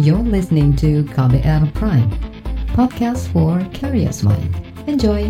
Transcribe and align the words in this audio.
You're 0.00 0.24
listening 0.24 0.72
to 0.80 1.04
KBR 1.12 1.76
Prime, 1.76 2.08
podcast 2.72 3.28
for 3.36 3.60
curious 3.76 4.24
mind. 4.24 4.48
Enjoy! 4.88 5.28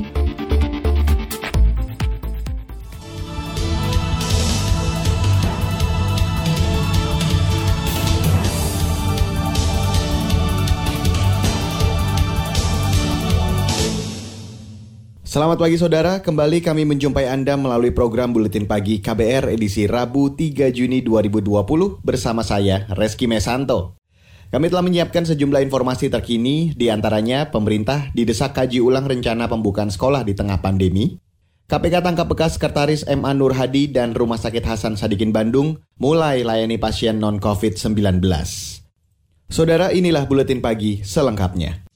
Selamat 15.27 15.59
pagi 15.59 15.83
saudara, 15.83 16.23
kembali 16.23 16.63
kami 16.63 16.87
menjumpai 16.87 17.27
Anda 17.27 17.59
melalui 17.59 17.91
program 17.91 18.31
Buletin 18.31 18.71
Pagi 18.71 19.03
KBR 19.03 19.51
edisi 19.51 19.91
Rabu 19.91 20.31
3 20.39 20.71
Juni 20.71 21.03
2020 21.03 22.07
bersama 22.07 22.47
saya, 22.47 22.87
Reski 22.95 23.27
Mesanto. 23.27 24.00
Kami 24.51 24.67
telah 24.67 24.83
menyiapkan 24.83 25.23
sejumlah 25.31 25.63
informasi 25.63 26.11
terkini, 26.11 26.75
di 26.75 26.91
antaranya 26.91 27.55
pemerintah 27.55 28.11
didesak 28.11 28.51
kaji 28.59 28.83
ulang 28.83 29.07
rencana 29.07 29.47
pembukaan 29.47 29.95
sekolah 29.95 30.27
di 30.27 30.35
tengah 30.35 30.59
pandemi, 30.59 31.23
KPK 31.71 32.03
tangkap 32.03 32.27
bekas 32.27 32.59
sekretaris 32.59 33.07
MA 33.07 33.31
Nur 33.31 33.55
Hadi 33.55 33.95
dan 33.95 34.11
Rumah 34.11 34.43
Sakit 34.43 34.67
Hasan 34.67 34.99
Sadikin 34.99 35.31
Bandung 35.31 35.79
mulai 36.03 36.43
layani 36.43 36.83
pasien 36.83 37.23
non-COVID-19. 37.23 38.27
Saudara, 39.47 39.95
inilah 39.95 40.27
Buletin 40.27 40.59
Pagi 40.59 40.99
selengkapnya. 41.07 41.87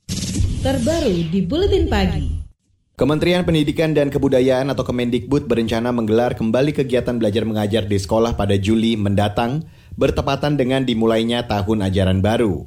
Terbaru 0.62 1.26
di 1.34 1.42
Buletin 1.42 1.90
Pagi. 1.90 2.46
Kementerian 2.94 3.42
Pendidikan 3.42 3.90
dan 3.90 4.14
Kebudayaan 4.14 4.70
atau 4.70 4.86
Kemendikbud 4.86 5.50
berencana 5.50 5.90
menggelar 5.90 6.38
kembali 6.38 6.70
kegiatan 6.70 7.18
belajar 7.18 7.42
mengajar 7.42 7.82
di 7.90 7.98
sekolah 7.98 8.38
pada 8.38 8.54
Juli 8.54 8.94
mendatang, 8.94 9.66
bertepatan 9.94 10.58
dengan 10.58 10.82
dimulainya 10.82 11.46
tahun 11.46 11.86
ajaran 11.90 12.20
baru. 12.22 12.66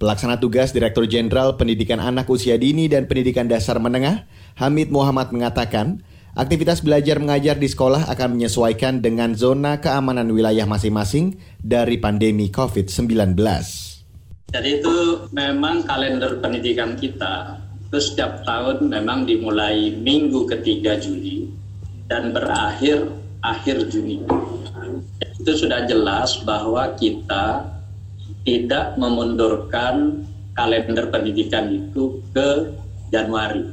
Pelaksana 0.00 0.40
tugas 0.40 0.72
Direktur 0.72 1.04
Jenderal 1.04 1.60
Pendidikan 1.60 2.00
Anak 2.00 2.28
Usia 2.32 2.56
Dini 2.56 2.88
dan 2.88 3.04
Pendidikan 3.04 3.48
Dasar 3.48 3.76
Menengah, 3.76 4.24
Hamid 4.56 4.88
Muhammad 4.88 5.28
mengatakan, 5.28 6.00
aktivitas 6.32 6.80
belajar 6.80 7.20
mengajar 7.20 7.60
di 7.60 7.68
sekolah 7.68 8.08
akan 8.08 8.40
menyesuaikan 8.40 9.04
dengan 9.04 9.36
zona 9.36 9.76
keamanan 9.84 10.32
wilayah 10.32 10.64
masing-masing 10.64 11.36
dari 11.60 12.00
pandemi 12.00 12.48
COVID-19. 12.48 13.36
Jadi 14.50 14.70
itu 14.82 14.96
memang 15.36 15.84
kalender 15.84 16.40
pendidikan 16.40 16.96
kita 16.96 17.60
Terus 17.90 18.14
setiap 18.14 18.46
tahun 18.46 18.86
memang 18.86 19.26
dimulai 19.26 19.90
minggu 19.98 20.46
ketiga 20.46 20.94
Juli 20.94 21.50
dan 22.06 22.30
berakhir 22.30 23.10
akhir 23.42 23.90
Juni. 23.90 24.22
Itu 25.40 25.56
sudah 25.56 25.88
jelas 25.88 26.44
bahwa 26.44 26.92
kita 27.00 27.64
tidak 28.44 29.00
memundurkan 29.00 30.24
kalender 30.52 31.08
pendidikan 31.08 31.72
itu 31.72 32.20
ke 32.36 32.68
Januari. 33.08 33.64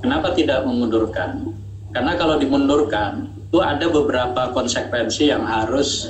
Kenapa 0.00 0.32
tidak 0.32 0.64
memundurkan? 0.64 1.52
Karena 1.92 2.16
kalau 2.16 2.40
dimundurkan 2.40 3.28
itu 3.36 3.60
ada 3.60 3.84
beberapa 3.92 4.48
konsekuensi 4.56 5.28
yang 5.28 5.44
harus 5.44 6.08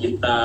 kita 0.00 0.38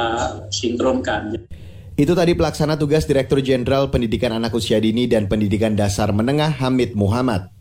sinkronkan. 0.51 1.47
Itu 1.95 2.11
tadi 2.11 2.35
pelaksana 2.35 2.75
tugas 2.75 3.07
Direktur 3.07 3.39
Jenderal 3.39 3.87
Pendidikan 3.87 4.35
Anak 4.35 4.51
Usia 4.51 4.83
Dini 4.83 5.07
dan 5.07 5.31
Pendidikan 5.31 5.79
Dasar 5.79 6.11
Menengah 6.11 6.51
Hamid 6.59 6.91
Muhammad. 6.91 7.54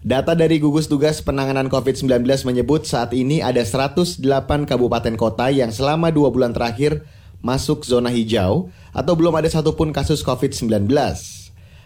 Data 0.00 0.32
dari 0.32 0.56
gugus 0.56 0.88
tugas 0.88 1.20
penanganan 1.20 1.68
COVID-19 1.68 2.24
menyebut 2.48 2.88
saat 2.88 3.12
ini 3.12 3.44
ada 3.44 3.60
108 3.60 4.16
kabupaten 4.64 5.12
kota 5.12 5.52
yang 5.52 5.68
selama 5.68 6.08
dua 6.08 6.32
bulan 6.32 6.56
terakhir 6.56 7.04
masuk 7.44 7.84
zona 7.84 8.08
hijau 8.08 8.72
atau 8.96 9.12
belum 9.12 9.36
ada 9.36 9.52
satupun 9.52 9.92
kasus 9.92 10.24
COVID-19. 10.24 10.88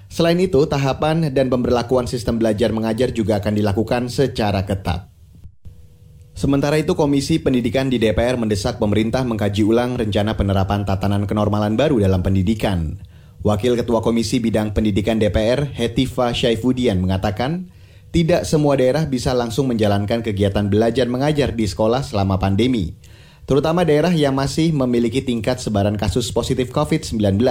Selain 0.06 0.38
itu, 0.38 0.62
tahapan 0.62 1.26
dan 1.34 1.50
pemberlakuan 1.50 2.06
sistem 2.06 2.38
belajar 2.38 2.70
mengajar 2.70 3.10
juga 3.10 3.42
akan 3.42 3.50
dilakukan 3.58 4.06
secara 4.06 4.62
ketat. 4.62 5.10
Sementara 6.38 6.78
itu, 6.78 6.94
Komisi 6.94 7.42
Pendidikan 7.42 7.90
di 7.90 7.98
DPR 7.98 8.38
mendesak 8.38 8.78
pemerintah 8.78 9.26
mengkaji 9.26 9.66
ulang 9.66 9.98
rencana 9.98 10.38
penerapan 10.38 10.86
tatanan 10.86 11.26
kenormalan 11.26 11.74
baru 11.74 11.98
dalam 11.98 12.22
pendidikan. 12.22 12.94
Wakil 13.42 13.74
Ketua 13.74 14.06
Komisi 14.06 14.38
Bidang 14.38 14.70
Pendidikan 14.70 15.18
DPR, 15.18 15.66
Hetifa 15.66 16.30
Syaifudian, 16.30 17.02
mengatakan, 17.02 17.73
tidak 18.14 18.46
semua 18.46 18.78
daerah 18.78 19.10
bisa 19.10 19.34
langsung 19.34 19.66
menjalankan 19.66 20.22
kegiatan 20.22 20.70
belajar 20.70 21.10
mengajar 21.10 21.50
di 21.50 21.66
sekolah 21.66 22.06
selama 22.06 22.38
pandemi, 22.38 22.94
terutama 23.42 23.82
daerah 23.82 24.14
yang 24.14 24.38
masih 24.38 24.70
memiliki 24.70 25.18
tingkat 25.18 25.58
sebaran 25.58 25.98
kasus 25.98 26.30
positif 26.30 26.70
COVID-19. 26.70 27.42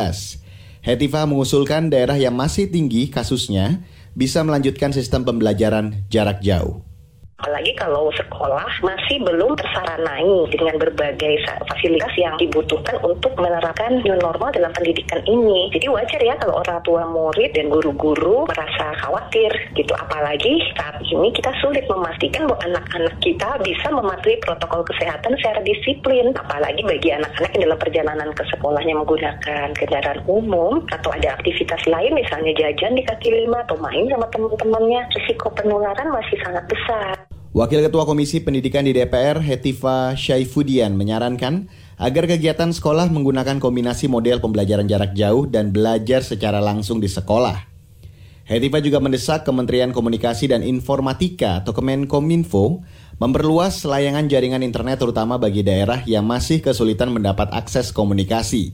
Hetifa 0.79 1.27
mengusulkan 1.27 1.91
daerah 1.91 2.15
yang 2.15 2.39
masih 2.39 2.71
tinggi 2.71 3.11
kasusnya 3.11 3.83
bisa 4.15 4.39
melanjutkan 4.47 4.95
sistem 4.95 5.27
pembelajaran 5.27 6.07
jarak 6.07 6.39
jauh. 6.39 6.79
Apalagi 7.43 7.75
kalau 7.75 8.07
sekolah 8.15 8.71
masih 8.87 9.19
belum 9.19 9.59
tersaranai 9.59 10.47
dengan 10.47 10.79
berbagai 10.79 11.43
fasilitas 11.67 12.15
yang 12.15 12.39
dibutuhkan 12.39 12.95
untuk 13.03 13.35
menerapkan 13.35 13.99
new 13.99 14.15
normal 14.15 14.47
dalam 14.55 14.71
pendidikan 14.71 15.19
ini. 15.27 15.67
Jadi 15.75 15.91
wajar 15.91 16.23
ya 16.23 16.39
kalau 16.39 16.63
orang 16.63 16.79
tua 16.87 17.03
murid 17.03 17.51
dan 17.51 17.67
guru-guru 17.67 18.47
merasa 18.47 18.95
khawatir 19.03 19.51
gitu. 19.75 19.91
Apalagi 19.91 20.55
saat 20.71 21.03
ini 21.03 21.35
kita 21.35 21.51
sulit 21.59 21.83
memastikan 21.91 22.47
bahwa 22.47 22.63
anak-anak 22.63 23.11
kita 23.19 23.59
bisa 23.59 23.91
mematuhi 23.91 24.39
protokol 24.39 24.87
kesehatan 24.87 25.35
secara 25.43 25.59
disiplin. 25.67 26.31
Apalagi 26.39 26.79
bagi 26.87 27.11
anak-anak 27.11 27.51
yang 27.59 27.67
dalam 27.67 27.79
perjalanan 27.83 28.29
ke 28.31 28.43
sekolahnya 28.55 28.95
menggunakan 29.03 29.67
kendaraan 29.75 30.23
umum 30.31 30.79
atau 30.95 31.11
ada 31.11 31.35
aktivitas 31.35 31.83
lain 31.91 32.15
misalnya 32.15 32.55
jajan 32.55 32.95
di 32.95 33.03
kaki 33.03 33.35
lima 33.35 33.67
atau 33.67 33.75
main 33.83 34.07
sama 34.07 34.31
teman-temannya. 34.31 35.11
Risiko 35.11 35.51
penularan 35.51 36.07
masih 36.07 36.39
sangat 36.39 36.63
besar. 36.71 37.32
Wakil 37.53 37.85
Ketua 37.85 38.09
Komisi 38.09 38.41
Pendidikan 38.41 38.81
di 38.81 38.97
DPR, 38.97 39.37
Hetifa 39.37 40.17
Syaifudian, 40.17 40.97
menyarankan 40.97 41.69
agar 42.01 42.25
kegiatan 42.25 42.73
sekolah 42.73 43.13
menggunakan 43.13 43.61
kombinasi 43.61 44.09
model 44.09 44.41
pembelajaran 44.41 44.89
jarak 44.89 45.13
jauh 45.13 45.45
dan 45.45 45.69
belajar 45.69 46.25
secara 46.25 46.57
langsung 46.57 46.97
di 46.97 47.05
sekolah. 47.05 47.69
Hetifa 48.49 48.81
juga 48.81 48.97
mendesak 48.97 49.45
Kementerian 49.45 49.93
Komunikasi 49.93 50.49
dan 50.49 50.65
Informatika 50.65 51.61
atau 51.61 51.77
Kemenkominfo 51.77 52.81
memperluas 53.21 53.85
layangan 53.85 54.25
jaringan 54.25 54.65
internet 54.65 55.05
terutama 55.05 55.37
bagi 55.37 55.61
daerah 55.61 56.01
yang 56.09 56.25
masih 56.25 56.57
kesulitan 56.57 57.13
mendapat 57.13 57.53
akses 57.53 57.93
komunikasi. 57.93 58.73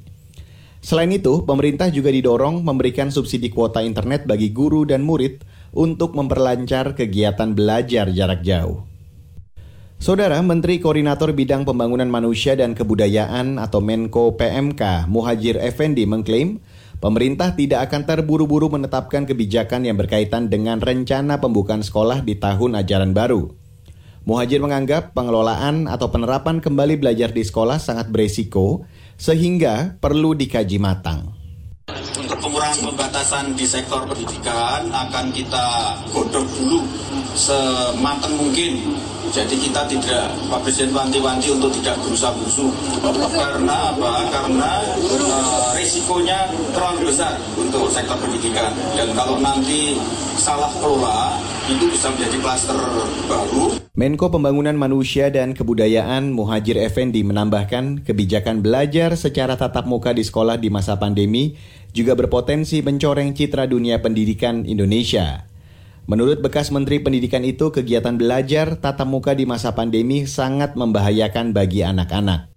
Selain 0.80 1.12
itu, 1.12 1.44
pemerintah 1.44 1.92
juga 1.92 2.16
didorong 2.16 2.64
memberikan 2.64 3.12
subsidi 3.12 3.52
kuota 3.52 3.84
internet 3.84 4.24
bagi 4.24 4.56
guru 4.56 4.88
dan 4.88 5.04
murid 5.04 5.44
untuk 5.74 6.18
memperlancar 6.18 6.98
kegiatan 6.98 7.54
belajar 7.54 8.10
jarak 8.10 8.42
jauh. 8.42 8.90
Saudara 10.00 10.40
Menteri 10.40 10.80
Koordinator 10.80 11.36
Bidang 11.36 11.68
Pembangunan 11.68 12.08
Manusia 12.08 12.56
dan 12.56 12.72
Kebudayaan 12.72 13.60
atau 13.60 13.84
Menko 13.84 14.40
PMK 14.40 15.12
Muhajir 15.12 15.60
Effendi 15.60 16.08
mengklaim 16.08 16.64
pemerintah 17.04 17.52
tidak 17.52 17.92
akan 17.92 18.08
terburu-buru 18.08 18.72
menetapkan 18.72 19.28
kebijakan 19.28 19.84
yang 19.84 20.00
berkaitan 20.00 20.48
dengan 20.48 20.80
rencana 20.80 21.44
pembukaan 21.44 21.84
sekolah 21.84 22.24
di 22.24 22.40
tahun 22.40 22.80
ajaran 22.80 23.12
baru. 23.12 23.52
Muhajir 24.24 24.64
menganggap 24.64 25.12
pengelolaan 25.12 25.92
atau 25.92 26.08
penerapan 26.08 26.64
kembali 26.64 26.96
belajar 26.96 27.36
di 27.36 27.44
sekolah 27.44 27.76
sangat 27.76 28.08
beresiko 28.08 28.88
sehingga 29.20 30.00
perlu 30.00 30.32
dikaji 30.32 30.80
matang 30.80 31.39
pembatasan 33.20 33.52
di 33.52 33.68
sektor 33.68 34.08
pendidikan 34.08 34.88
akan 34.96 35.28
kita 35.36 35.92
godok 36.16 36.48
dulu 36.56 36.88
sematang 37.36 38.32
mungkin. 38.40 38.96
Jadi 39.36 39.60
kita 39.60 39.84
tidak, 39.92 40.32
Pak 40.48 40.64
Presiden 40.64 40.96
wanti-wanti 40.96 41.52
untuk 41.52 41.68
tidak 41.76 42.00
berusaha-berusuh. 42.00 42.72
Karena 43.36 43.92
apa? 43.92 44.24
Karena 44.32 44.72
uh, 45.04 45.76
risikonya 45.76 46.48
terlalu 46.72 47.12
besar 47.12 47.36
untuk 47.60 47.92
sektor 47.92 48.16
pendidikan. 48.24 48.72
Dan 48.96 49.12
kalau 49.12 49.36
nanti 49.44 50.00
salah 50.40 50.72
kelola, 50.80 51.36
itu 51.68 51.92
bisa 51.92 52.10
menjadi 52.16 52.38
klaster 52.40 52.80
baru. 53.28 53.78
Menko 54.00 54.32
Pembangunan 54.32 54.80
Manusia 54.80 55.28
dan 55.28 55.52
Kebudayaan 55.52 56.32
Muhajir 56.32 56.80
Effendi 56.80 57.22
menambahkan 57.22 58.08
kebijakan 58.08 58.64
belajar 58.64 59.14
secara 59.20 59.60
tatap 59.60 59.86
muka 59.86 60.16
di 60.16 60.24
sekolah 60.24 60.56
di 60.56 60.72
masa 60.72 60.96
pandemi 60.96 61.54
juga 61.94 62.14
berpotensi 62.14 62.82
mencoreng 62.86 63.34
citra 63.34 63.66
dunia 63.66 64.02
pendidikan 64.04 64.66
Indonesia. 64.66 65.50
Menurut 66.10 66.42
bekas 66.42 66.74
Menteri 66.74 66.98
Pendidikan 66.98 67.46
itu, 67.46 67.70
kegiatan 67.70 68.18
belajar 68.18 68.82
tatap 68.82 69.06
muka 69.06 69.38
di 69.38 69.46
masa 69.46 69.78
pandemi 69.78 70.26
sangat 70.26 70.74
membahayakan 70.74 71.54
bagi 71.54 71.86
anak-anak. 71.86 72.50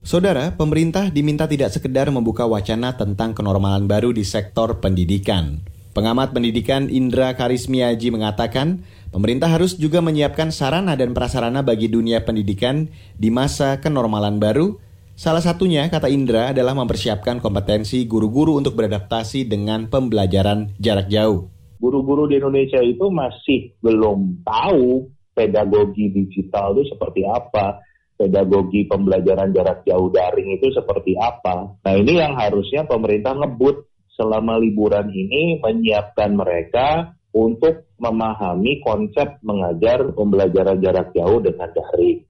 Saudara, 0.00 0.56
pemerintah 0.56 1.12
diminta 1.12 1.44
tidak 1.44 1.70
sekedar 1.70 2.08
membuka 2.08 2.48
wacana 2.48 2.96
tentang 2.96 3.36
kenormalan 3.36 3.84
baru 3.86 4.10
di 4.16 4.24
sektor 4.24 4.80
pendidikan. 4.80 5.62
Pengamat 5.92 6.32
pendidikan 6.32 6.88
Indra 6.88 7.36
Karismiaji 7.36 8.08
mengatakan, 8.08 8.82
pemerintah 9.12 9.52
harus 9.52 9.76
juga 9.76 10.00
menyiapkan 10.00 10.48
sarana 10.48 10.96
dan 10.96 11.12
prasarana 11.12 11.60
bagi 11.60 11.92
dunia 11.92 12.24
pendidikan 12.24 12.88
di 13.20 13.28
masa 13.28 13.84
kenormalan 13.84 14.40
baru, 14.40 14.80
Salah 15.22 15.38
satunya, 15.38 15.86
kata 15.86 16.10
Indra, 16.10 16.50
adalah 16.50 16.74
mempersiapkan 16.74 17.38
kompetensi 17.38 18.02
guru-guru 18.10 18.58
untuk 18.58 18.74
beradaptasi 18.74 19.46
dengan 19.46 19.86
pembelajaran 19.86 20.74
jarak 20.82 21.06
jauh. 21.06 21.46
Guru-guru 21.78 22.26
di 22.26 22.42
Indonesia 22.42 22.82
itu 22.82 23.06
masih 23.06 23.70
belum 23.78 24.42
tahu 24.42 25.06
pedagogi 25.30 26.10
digital 26.10 26.74
itu 26.74 26.90
seperti 26.90 27.22
apa, 27.22 27.78
pedagogi 28.18 28.82
pembelajaran 28.90 29.54
jarak 29.54 29.86
jauh 29.86 30.10
daring 30.10 30.58
itu 30.58 30.74
seperti 30.74 31.14
apa. 31.14 31.70
Nah 31.86 31.94
ini 31.94 32.18
yang 32.18 32.34
harusnya 32.34 32.82
pemerintah 32.90 33.38
ngebut 33.38 33.78
selama 34.18 34.58
liburan 34.58 35.06
ini 35.06 35.62
menyiapkan 35.62 36.34
mereka 36.34 37.14
untuk 37.30 37.86
memahami 38.02 38.82
konsep 38.82 39.38
mengajar 39.46 40.02
pembelajaran 40.18 40.82
jarak 40.82 41.14
jauh 41.14 41.38
dengan 41.38 41.70
daring. 41.70 42.26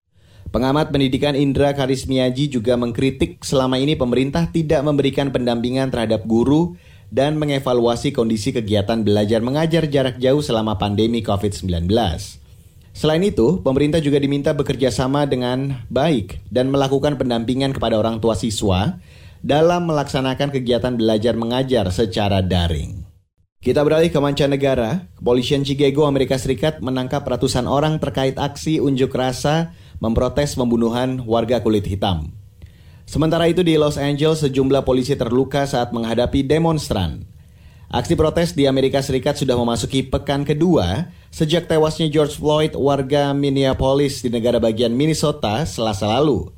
Pengamat 0.53 0.93
pendidikan 0.93 1.33
Indra 1.33 1.73
Karismiaji 1.73 2.53
juga 2.53 2.77
mengkritik 2.77 3.41
selama 3.41 3.81
ini 3.81 3.97
pemerintah 3.97 4.53
tidak 4.53 4.85
memberikan 4.85 5.33
pendampingan 5.33 5.89
terhadap 5.89 6.29
guru 6.29 6.77
dan 7.09 7.41
mengevaluasi 7.41 8.13
kondisi 8.13 8.53
kegiatan 8.53 9.01
belajar 9.01 9.41
mengajar 9.41 9.89
jarak 9.89 10.21
jauh 10.21 10.45
selama 10.45 10.77
pandemi 10.77 11.25
COVID-19. 11.25 11.89
Selain 12.93 13.25
itu, 13.25 13.65
pemerintah 13.65 14.05
juga 14.05 14.21
diminta 14.21 14.53
bekerja 14.53 14.93
sama 14.93 15.25
dengan 15.25 15.89
baik 15.89 16.45
dan 16.53 16.69
melakukan 16.69 17.17
pendampingan 17.17 17.73
kepada 17.73 17.97
orang 17.97 18.21
tua 18.21 18.37
siswa 18.37 19.01
dalam 19.41 19.89
melaksanakan 19.89 20.53
kegiatan 20.53 21.01
belajar 21.01 21.33
mengajar 21.33 21.89
secara 21.89 22.45
daring. 22.45 23.01
Kita 23.65 23.81
beralih 23.81 24.13
ke 24.13 24.21
mancanegara. 24.21 25.09
Kepolisian 25.17 25.65
Chicago, 25.65 26.05
Amerika 26.05 26.37
Serikat 26.37 26.85
menangkap 26.85 27.25
ratusan 27.25 27.65
orang 27.65 27.97
terkait 27.97 28.37
aksi 28.37 28.85
unjuk 28.85 29.17
rasa 29.17 29.73
memprotes 30.03 30.59
pembunuhan 30.59 31.23
warga 31.23 31.63
kulit 31.63 31.87
hitam. 31.87 32.35
Sementara 33.07 33.47
itu 33.47 33.63
di 33.63 33.79
Los 33.79 33.95
Angeles 33.95 34.43
sejumlah 34.43 34.83
polisi 34.83 35.15
terluka 35.15 35.63
saat 35.63 35.95
menghadapi 35.95 36.43
demonstran. 36.43 37.23
Aksi 37.93 38.19
protes 38.19 38.57
di 38.57 38.67
Amerika 38.67 39.05
Serikat 39.05 39.39
sudah 39.39 39.55
memasuki 39.55 40.03
pekan 40.03 40.43
kedua 40.43 41.13
sejak 41.29 41.69
tewasnya 41.69 42.09
George 42.11 42.35
Floyd 42.35 42.73
warga 42.75 43.31
Minneapolis 43.37 44.25
di 44.25 44.33
negara 44.33 44.59
bagian 44.59 44.91
Minnesota 44.97 45.63
selasa 45.69 46.09
lalu. 46.09 46.51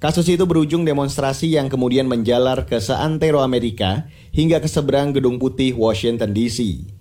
Kasus 0.00 0.24
itu 0.28 0.42
berujung 0.48 0.82
demonstrasi 0.82 1.52
yang 1.52 1.68
kemudian 1.68 2.08
menjalar 2.08 2.64
ke 2.64 2.80
seantero 2.80 3.44
Amerika 3.44 4.08
hingga 4.32 4.60
ke 4.60 4.68
seberang 4.68 5.12
Gedung 5.12 5.36
Putih 5.36 5.76
Washington 5.76 6.32
DC. 6.32 6.93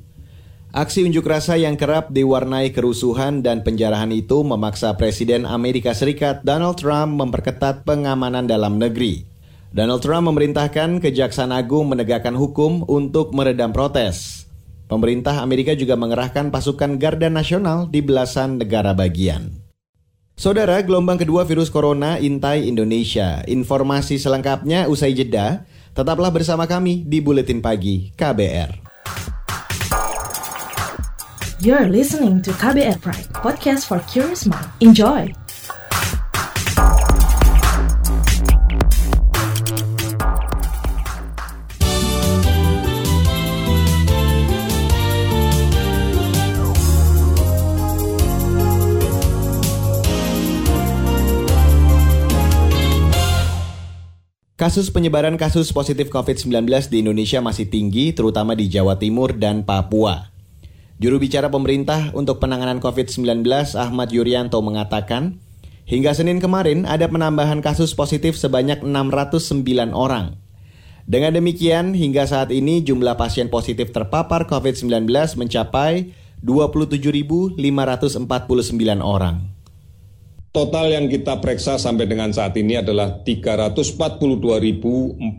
Aksi 0.74 1.06
unjuk 1.06 1.30
rasa 1.30 1.54
yang 1.54 1.78
kerap 1.78 2.10
diwarnai 2.10 2.74
kerusuhan 2.74 3.46
dan 3.46 3.62
penjarahan 3.62 4.10
itu 4.10 4.42
memaksa 4.42 4.98
Presiden 4.98 5.46
Amerika 5.46 5.94
Serikat 5.94 6.42
Donald 6.42 6.82
Trump 6.82 7.14
memperketat 7.14 7.86
pengamanan 7.86 8.50
dalam 8.50 8.82
negeri. 8.82 9.22
Donald 9.70 10.02
Trump 10.02 10.34
memerintahkan 10.34 10.98
Kejaksaan 10.98 11.54
Agung 11.54 11.94
menegakkan 11.94 12.34
hukum 12.34 12.90
untuk 12.90 13.38
meredam 13.38 13.70
protes. 13.70 14.50
Pemerintah 14.90 15.46
Amerika 15.46 15.78
juga 15.78 15.94
mengerahkan 15.94 16.50
pasukan 16.50 16.98
Garda 16.98 17.30
Nasional 17.30 17.86
di 17.86 18.02
belasan 18.02 18.58
negara 18.58 18.98
bagian. 18.98 19.54
Saudara, 20.34 20.82
gelombang 20.82 21.22
kedua 21.22 21.46
virus 21.46 21.70
corona 21.70 22.18
intai 22.18 22.66
Indonesia. 22.66 23.46
Informasi 23.46 24.18
selengkapnya 24.18 24.90
usai 24.90 25.14
jeda. 25.14 25.70
Tetaplah 25.94 26.34
bersama 26.34 26.66
kami 26.66 27.06
di 27.06 27.22
Buletin 27.22 27.62
Pagi 27.62 28.10
KBR. 28.18 28.93
You're 31.64 31.88
listening 31.88 32.44
to 32.44 32.52
KBR 32.52 33.00
Pride, 33.00 33.32
podcast 33.40 33.88
for 33.88 34.04
curious 34.12 34.44
mind. 34.44 34.68
Enjoy! 34.84 35.32
Kasus 54.60 54.92
penyebaran 54.92 55.40
kasus 55.40 55.72
positif 55.72 56.12
COVID-19 56.12 56.92
di 56.92 57.08
Indonesia 57.08 57.40
masih 57.40 57.72
tinggi, 57.72 58.12
terutama 58.12 58.52
di 58.52 58.68
Jawa 58.68 59.00
Timur 59.00 59.32
dan 59.32 59.64
Papua. 59.64 60.33
Juru 61.04 61.20
bicara 61.20 61.52
pemerintah 61.52 62.16
untuk 62.16 62.40
penanganan 62.40 62.80
COVID-19 62.80 63.44
Ahmad 63.76 64.16
Yuryanto 64.16 64.64
mengatakan, 64.64 65.36
hingga 65.84 66.16
Senin 66.16 66.40
kemarin 66.40 66.88
ada 66.88 67.12
penambahan 67.12 67.60
kasus 67.60 67.92
positif 67.92 68.40
sebanyak 68.40 68.80
609 68.80 69.92
orang. 69.92 70.40
Dengan 71.04 71.36
demikian, 71.36 71.92
hingga 71.92 72.24
saat 72.24 72.56
ini 72.56 72.88
jumlah 72.88 73.20
pasien 73.20 73.52
positif 73.52 73.92
terpapar 73.92 74.48
COVID-19 74.48 75.12
mencapai 75.36 76.16
27.549 76.40 77.60
orang. 79.04 79.53
Total 80.54 80.86
yang 80.86 81.10
kita 81.10 81.42
periksa 81.42 81.82
sampai 81.82 82.06
dengan 82.06 82.30
saat 82.30 82.54
ini 82.62 82.78
adalah 82.78 83.26
342.466 83.26 85.34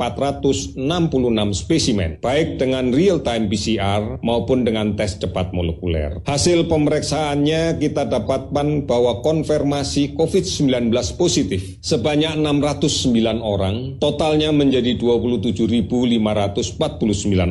spesimen, 1.55 2.19
baik 2.19 2.59
dengan 2.59 2.91
real-time 2.91 3.47
PCR 3.47 4.19
maupun 4.27 4.67
dengan 4.67 4.99
tes 4.99 5.15
cepat 5.23 5.55
molekuler. 5.55 6.19
Hasil 6.27 6.67
pemeriksaannya 6.67 7.79
kita 7.79 8.11
dapatkan 8.11 8.91
bahwa 8.91 9.23
konfirmasi 9.23 10.19
COVID-19 10.19 10.91
positif 11.15 11.79
sebanyak 11.79 12.35
609 12.35 13.39
orang, 13.39 14.03
totalnya 14.03 14.51
menjadi 14.51 14.99
27.549 14.99 16.11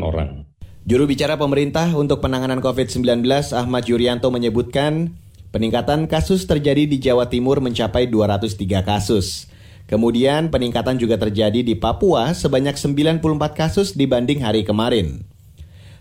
orang. 0.04 0.44
Juru 0.83 1.07
bicara 1.07 1.39
pemerintah 1.39 1.95
untuk 1.95 2.19
penanganan 2.19 2.60
COVID-19 2.60 3.24
Ahmad 3.56 3.88
Yuryanto 3.88 4.27
menyebutkan 4.36 5.15
Peningkatan 5.54 6.10
kasus 6.10 6.50
terjadi 6.50 6.90
di 6.90 6.98
Jawa 6.98 7.30
Timur 7.30 7.62
mencapai 7.62 8.10
203 8.10 8.58
kasus. 8.82 9.46
Kemudian 9.86 10.50
peningkatan 10.50 10.98
juga 10.98 11.22
terjadi 11.22 11.62
di 11.62 11.78
Papua 11.78 12.34
sebanyak 12.34 12.74
94 12.74 13.22
kasus 13.54 13.94
dibanding 13.94 14.42
hari 14.42 14.66
kemarin. 14.66 15.22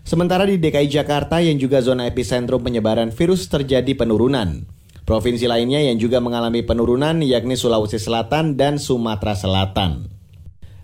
Sementara 0.01 0.49
di 0.49 0.57
DKI 0.57 0.89
Jakarta 0.89 1.37
yang 1.37 1.61
juga 1.61 1.85
zona 1.85 2.09
epicentrum 2.09 2.65
penyebaran 2.65 3.13
virus 3.13 3.45
terjadi 3.45 3.93
penurunan. 3.93 4.65
Provinsi 5.05 5.45
lainnya 5.45 5.85
yang 5.85 6.01
juga 6.01 6.17
mengalami 6.17 6.65
penurunan 6.65 7.21
yakni 7.21 7.53
Sulawesi 7.53 8.01
Selatan 8.01 8.57
dan 8.57 8.81
Sumatera 8.81 9.37
Selatan. 9.37 10.09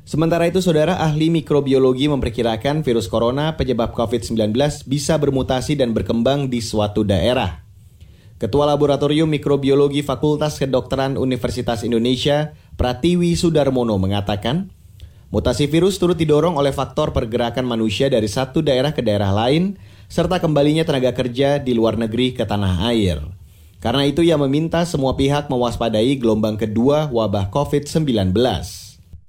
Sementara 0.06 0.46
itu, 0.46 0.62
saudara 0.62 1.02
ahli 1.02 1.34
mikrobiologi 1.34 2.06
memperkirakan 2.06 2.86
virus 2.86 3.10
corona 3.10 3.58
penyebab 3.58 3.98
COVID-19 3.98 4.54
bisa 4.86 5.18
bermutasi 5.18 5.74
dan 5.74 5.98
berkembang 5.98 6.54
di 6.54 6.62
suatu 6.62 7.02
daerah. 7.02 7.69
Ketua 8.40 8.72
Laboratorium 8.72 9.28
Mikrobiologi 9.28 10.00
Fakultas 10.00 10.56
Kedokteran 10.56 11.20
Universitas 11.20 11.84
Indonesia, 11.84 12.56
Pratiwi 12.80 13.36
Sudarmono 13.36 14.00
mengatakan, 14.00 14.72
mutasi 15.28 15.68
virus 15.68 16.00
turut 16.00 16.16
didorong 16.16 16.56
oleh 16.56 16.72
faktor 16.72 17.12
pergerakan 17.12 17.68
manusia 17.68 18.08
dari 18.08 18.32
satu 18.32 18.64
daerah 18.64 18.96
ke 18.96 19.04
daerah 19.04 19.36
lain, 19.36 19.76
serta 20.08 20.40
kembalinya 20.40 20.88
tenaga 20.88 21.12
kerja 21.12 21.60
di 21.60 21.76
luar 21.76 22.00
negeri 22.00 22.32
ke 22.32 22.48
tanah 22.48 22.88
air. 22.88 23.20
Karena 23.84 24.08
itu 24.08 24.24
ia 24.24 24.40
meminta 24.40 24.88
semua 24.88 25.20
pihak 25.20 25.52
mewaspadai 25.52 26.16
gelombang 26.16 26.56
kedua 26.56 27.12
wabah 27.12 27.52
COVID-19. 27.52 28.32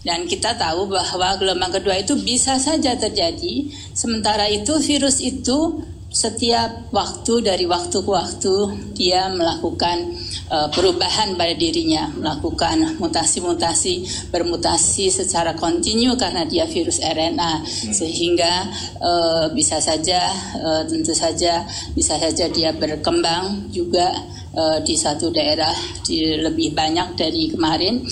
Dan 0.06 0.30
kita 0.30 0.54
tahu 0.54 0.86
bahwa 0.86 1.34
gelombang 1.34 1.74
kedua 1.74 1.98
itu 1.98 2.14
bisa 2.22 2.62
saja 2.62 2.94
terjadi, 2.94 3.74
sementara 3.90 4.46
itu 4.46 4.78
virus 4.78 5.18
itu 5.18 5.82
setiap 6.10 6.90
waktu 6.90 7.46
dari 7.46 7.70
waktu 7.70 8.02
ke 8.02 8.10
waktu 8.10 8.54
dia 8.98 9.30
melakukan 9.30 10.10
uh, 10.50 10.66
perubahan 10.74 11.38
pada 11.38 11.54
dirinya, 11.54 12.10
melakukan 12.10 12.98
mutasi-mutasi, 12.98 14.26
bermutasi 14.34 15.06
secara 15.14 15.54
kontinu 15.54 16.18
karena 16.18 16.42
dia 16.50 16.66
virus 16.66 16.98
RNA, 16.98 17.62
hmm. 17.62 17.94
sehingga 17.94 18.66
uh, 18.98 19.46
bisa 19.54 19.78
saja, 19.78 20.18
uh, 20.58 20.82
tentu 20.90 21.14
saja, 21.14 21.62
bisa 21.94 22.18
saja 22.18 22.50
dia 22.50 22.74
berkembang 22.74 23.70
juga 23.70 24.10
uh, 24.50 24.82
di 24.82 24.98
satu 24.98 25.30
daerah 25.30 25.72
di 26.02 26.42
lebih 26.42 26.74
banyak 26.74 27.14
dari 27.14 27.54
kemarin. 27.54 28.02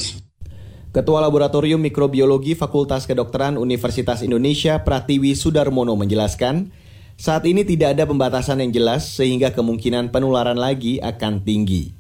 Ketua 0.88 1.20
Laboratorium 1.20 1.82
Mikrobiologi 1.82 2.54
Fakultas 2.54 3.04
Kedokteran 3.04 3.60
Universitas 3.60 4.24
Indonesia 4.24 4.80
Pratiwi 4.86 5.36
Sudarmono 5.36 5.92
menjelaskan, 5.98 6.72
saat 7.18 7.42
ini 7.50 7.66
tidak 7.66 7.98
ada 7.98 8.06
pembatasan 8.06 8.62
yang 8.62 8.70
jelas 8.70 9.10
sehingga 9.10 9.50
kemungkinan 9.50 10.14
penularan 10.14 10.54
lagi 10.54 11.02
akan 11.02 11.42
tinggi. 11.42 11.90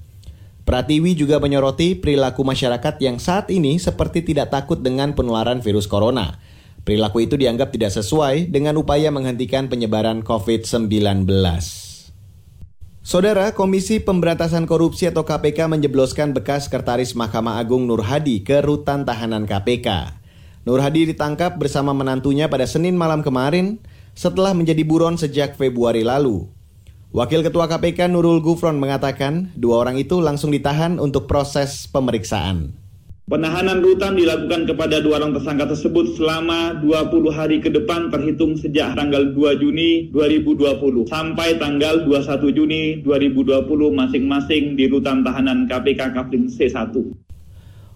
Pratiwi 0.62 1.18
juga 1.18 1.42
menyoroti 1.42 1.98
perilaku 1.98 2.46
masyarakat 2.46 3.02
yang 3.02 3.18
saat 3.18 3.50
ini 3.50 3.82
seperti 3.82 4.22
tidak 4.22 4.54
takut 4.54 4.78
dengan 4.78 5.18
penularan 5.18 5.58
virus 5.58 5.90
corona. 5.90 6.38
Perilaku 6.86 7.26
itu 7.26 7.34
dianggap 7.34 7.74
tidak 7.74 7.90
sesuai 7.98 8.46
dengan 8.46 8.78
upaya 8.78 9.10
menghentikan 9.10 9.66
penyebaran 9.66 10.22
COVID-19. 10.22 11.26
Saudara, 13.02 13.56
Komisi 13.56 13.98
Pemberantasan 13.98 14.70
Korupsi 14.70 15.08
atau 15.10 15.24
KPK 15.26 15.66
menjebloskan 15.66 16.30
bekas 16.30 16.70
Sekretaris 16.70 17.18
Mahkamah 17.18 17.58
Agung 17.58 17.88
Nur 17.88 18.06
Hadi 18.06 18.44
ke 18.44 18.62
rutan 18.62 19.02
tahanan 19.02 19.48
KPK. 19.48 20.14
Nur 20.68 20.78
Hadi 20.78 21.10
ditangkap 21.10 21.56
bersama 21.56 21.90
menantunya 21.96 22.46
pada 22.46 22.68
Senin 22.68 22.94
malam 22.94 23.24
kemarin 23.24 23.80
setelah 24.18 24.50
menjadi 24.50 24.82
buron 24.82 25.14
sejak 25.14 25.54
Februari 25.54 26.02
lalu. 26.02 26.50
Wakil 27.14 27.46
Ketua 27.46 27.70
KPK 27.70 28.10
Nurul 28.10 28.42
Gufron 28.42 28.82
mengatakan 28.82 29.54
dua 29.54 29.86
orang 29.86 29.94
itu 29.94 30.18
langsung 30.18 30.50
ditahan 30.50 30.98
untuk 30.98 31.30
proses 31.30 31.86
pemeriksaan. 31.86 32.74
Penahanan 33.28 33.84
rutan 33.84 34.16
dilakukan 34.16 34.64
kepada 34.66 35.04
dua 35.04 35.20
orang 35.20 35.36
tersangka 35.36 35.68
tersebut 35.70 36.16
selama 36.16 36.80
20 36.80 37.28
hari 37.28 37.60
ke 37.60 37.68
depan 37.68 38.08
terhitung 38.08 38.56
sejak 38.56 38.96
tanggal 38.96 39.20
2 39.36 39.60
Juni 39.60 40.08
2020 40.16 41.04
sampai 41.04 41.60
tanggal 41.60 42.08
21 42.08 42.56
Juni 42.56 43.04
2020 43.04 43.68
masing-masing 43.68 44.80
di 44.80 44.88
rutan 44.88 45.20
tahanan 45.20 45.68
KPK 45.68 46.16
Kafling 46.16 46.48
C1. 46.48 47.27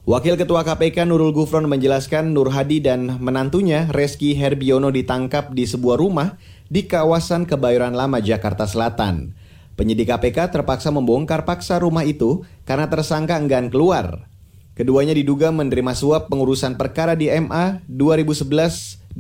Wakil 0.03 0.35
Ketua 0.35 0.67
KPK 0.67 1.07
Nurul 1.07 1.31
Gufron 1.31 1.71
menjelaskan 1.71 2.35
Nur 2.35 2.51
Hadi 2.51 2.83
dan 2.83 3.23
menantunya 3.23 3.87
Reski 3.87 4.35
Herbiono 4.35 4.91
ditangkap 4.91 5.55
di 5.55 5.63
sebuah 5.63 5.95
rumah 5.95 6.43
di 6.67 6.91
kawasan 6.91 7.47
Kebayoran 7.47 7.95
Lama 7.95 8.19
Jakarta 8.19 8.67
Selatan. 8.67 9.31
Penyidik 9.79 10.11
KPK 10.11 10.59
terpaksa 10.59 10.91
membongkar 10.91 11.47
paksa 11.47 11.79
rumah 11.79 12.03
itu 12.03 12.43
karena 12.67 12.91
tersangka 12.91 13.39
enggan 13.39 13.71
keluar. 13.71 14.27
Keduanya 14.75 15.15
diduga 15.15 15.55
menerima 15.55 15.95
suap 15.95 16.27
pengurusan 16.27 16.75
perkara 16.75 17.15
di 17.15 17.31
MA 17.39 17.87
2011-2016 17.87 19.15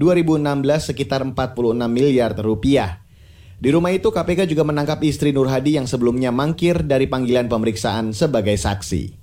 sekitar 0.82 1.22
46 1.22 1.78
miliar 1.86 2.34
rupiah. 2.34 3.06
Di 3.62 3.70
rumah 3.70 3.94
itu 3.94 4.10
KPK 4.10 4.50
juga 4.50 4.66
menangkap 4.66 4.98
istri 5.06 5.30
Nur 5.30 5.46
Hadi 5.46 5.78
yang 5.78 5.86
sebelumnya 5.86 6.34
mangkir 6.34 6.82
dari 6.82 7.06
panggilan 7.06 7.46
pemeriksaan 7.46 8.10
sebagai 8.10 8.58
saksi. 8.58 9.21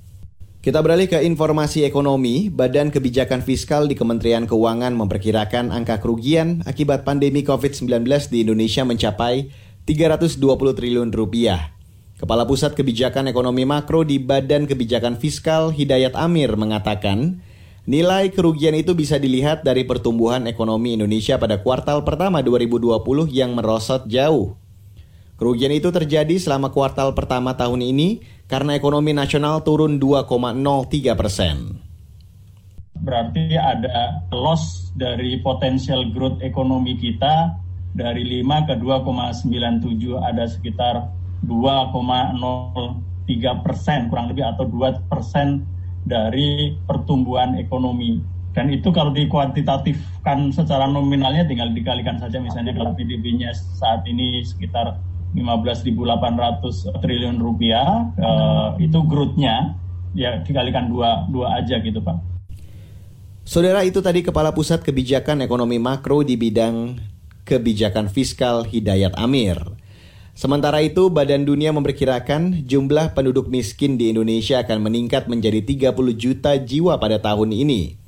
Kita 0.60 0.84
beralih 0.84 1.08
ke 1.08 1.24
informasi 1.24 1.88
ekonomi. 1.88 2.51
Badan 2.51 2.92
Kebijakan 2.92 3.39
Fiskal 3.39 3.88
di 3.88 3.96
Kementerian 3.96 4.44
Keuangan 4.44 4.92
memperkirakan 4.92 5.72
angka 5.72 6.04
kerugian 6.04 6.68
akibat 6.68 7.08
pandemi 7.08 7.48
COVID-19 7.48 8.04
di 8.28 8.44
Indonesia 8.44 8.84
mencapai 8.84 9.56
320 9.88 10.36
triliun 10.75 11.16
rupiah. 11.16 11.72
Kepala 12.20 12.44
Pusat 12.44 12.75
Kebijakan 12.75 13.32
Ekonomi 13.32 13.63
Makro 13.63 14.04
di 14.04 14.20
Badan 14.20 14.68
Kebijakan 14.68 15.16
Fiskal 15.16 15.72
Hidayat 15.72 16.20
Amir 16.20 16.51
mengatakan, 16.60 17.39
nilai 17.88 18.28
kerugian 18.28 18.75
itu 18.75 18.92
bisa 19.00 19.16
dilihat 19.16 19.63
dari 19.63 19.88
pertumbuhan 19.88 20.44
ekonomi 20.44 21.00
Indonesia 21.00 21.39
pada 21.39 21.63
kuartal 21.63 22.04
pertama 22.04 22.44
2020 22.44 23.00
yang 23.32 23.56
merosot 23.56 24.12
jauh. 24.12 24.60
Kerugian 25.39 25.72
itu 25.72 25.88
terjadi 25.88 26.36
selama 26.36 26.67
kuartal 26.67 27.15
pertama 27.15 27.55
tahun 27.55 27.79
ini 27.79 28.19
karena 28.51 28.75
ekonomi 28.75 29.15
nasional 29.15 29.63
turun 29.63 29.96
2,03 29.96 31.15
persen. 31.15 31.79
Berarti 33.00 33.55
ada 33.55 34.19
loss 34.36 34.91
dari 35.00 35.39
potensial 35.39 36.12
growth 36.12 36.43
ekonomi 36.43 37.00
kita 37.00 37.55
dari 37.96 38.43
5 38.43 38.67
ke 38.67 38.75
2,97 38.84 40.19
ada 40.19 40.43
sekitar 40.43 41.08
2,03 41.48 43.63
persen 43.63 44.12
kurang 44.12 44.36
lebih 44.36 44.43
atau 44.43 44.67
2 44.67 45.08
persen 45.08 45.63
dari 46.03 46.75
pertumbuhan 46.84 47.55
ekonomi. 47.55 48.19
Dan 48.51 48.75
itu 48.75 48.91
kalau 48.91 49.15
dikuantitatifkan 49.15 50.51
secara 50.51 50.84
nominalnya 50.84 51.48
tinggal 51.48 51.72
dikalikan 51.72 52.19
saja 52.19 52.43
misalnya 52.43 52.75
kalau 52.75 52.91
PDB-nya 52.91 53.55
saat 53.55 54.03
ini 54.03 54.43
sekitar 54.43 55.00
15.800 55.36 57.02
triliun 57.02 57.38
rupiah, 57.38 58.10
eh, 58.18 58.90
itu 58.90 59.00
growth-nya 59.06 59.78
ya 60.18 60.42
dikalikan 60.42 60.90
dua, 60.90 61.30
dua 61.30 61.62
aja 61.62 61.78
gitu 61.78 62.02
Pak. 62.02 62.18
Saudara 63.46 63.82
itu 63.82 63.98
tadi 64.02 64.22
Kepala 64.22 64.54
Pusat 64.54 64.86
Kebijakan 64.86 65.42
Ekonomi 65.42 65.82
Makro 65.82 66.22
di 66.22 66.38
bidang 66.38 67.02
kebijakan 67.50 68.06
fiskal 68.06 68.62
Hidayat 68.70 69.18
Amir. 69.18 69.58
Sementara 70.38 70.80
itu, 70.80 71.12
Badan 71.12 71.44
Dunia 71.44 71.76
memperkirakan 71.76 72.64
jumlah 72.64 73.12
penduduk 73.12 73.52
miskin 73.52 74.00
di 74.00 74.14
Indonesia 74.14 74.64
akan 74.64 74.86
meningkat 74.88 75.28
menjadi 75.28 75.60
30 75.92 76.16
juta 76.16 76.56
jiwa 76.56 76.96
pada 76.96 77.20
tahun 77.20 77.52
ini. 77.52 78.00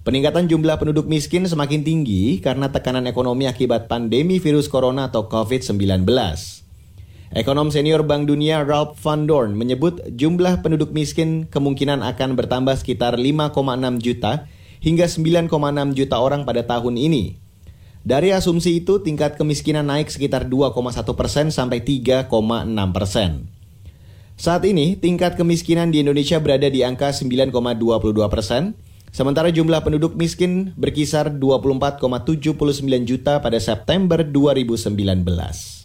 Peningkatan 0.00 0.48
jumlah 0.48 0.80
penduduk 0.80 1.04
miskin 1.04 1.44
semakin 1.44 1.84
tinggi 1.84 2.40
karena 2.40 2.72
tekanan 2.72 3.04
ekonomi 3.04 3.44
akibat 3.48 3.88
pandemi 3.88 4.40
virus 4.40 4.68
corona 4.68 5.12
atau 5.12 5.28
COVID-19. 5.28 6.08
Ekonom 7.34 7.66
senior 7.74 8.06
Bank 8.06 8.30
Dunia 8.30 8.62
Ralph 8.62 8.94
Van 9.02 9.26
Dorn 9.26 9.58
menyebut 9.58 9.98
jumlah 10.06 10.62
penduduk 10.62 10.94
miskin 10.94 11.50
kemungkinan 11.50 11.98
akan 12.14 12.38
bertambah 12.38 12.78
sekitar 12.78 13.18
5,6 13.18 13.58
juta 13.98 14.46
hingga 14.78 15.10
9,6 15.10 15.50
juta 15.98 16.22
orang 16.22 16.46
pada 16.46 16.62
tahun 16.62 16.94
ini. 16.94 17.34
Dari 18.06 18.30
asumsi 18.30 18.86
itu, 18.86 19.02
tingkat 19.02 19.34
kemiskinan 19.34 19.90
naik 19.90 20.14
sekitar 20.14 20.46
2,1 20.46 20.78
persen 21.18 21.50
sampai 21.50 21.82
3,6 21.82 22.30
persen. 22.94 23.50
Saat 24.38 24.62
ini, 24.70 24.94
tingkat 24.94 25.34
kemiskinan 25.34 25.90
di 25.90 26.06
Indonesia 26.06 26.38
berada 26.38 26.70
di 26.70 26.86
angka 26.86 27.10
9,22 27.10 27.50
persen, 28.30 28.78
sementara 29.10 29.50
jumlah 29.50 29.82
penduduk 29.82 30.14
miskin 30.14 30.70
berkisar 30.78 31.34
24,79 31.34 31.98
juta 33.02 33.42
pada 33.42 33.58
September 33.58 34.22
2019. 34.22 35.83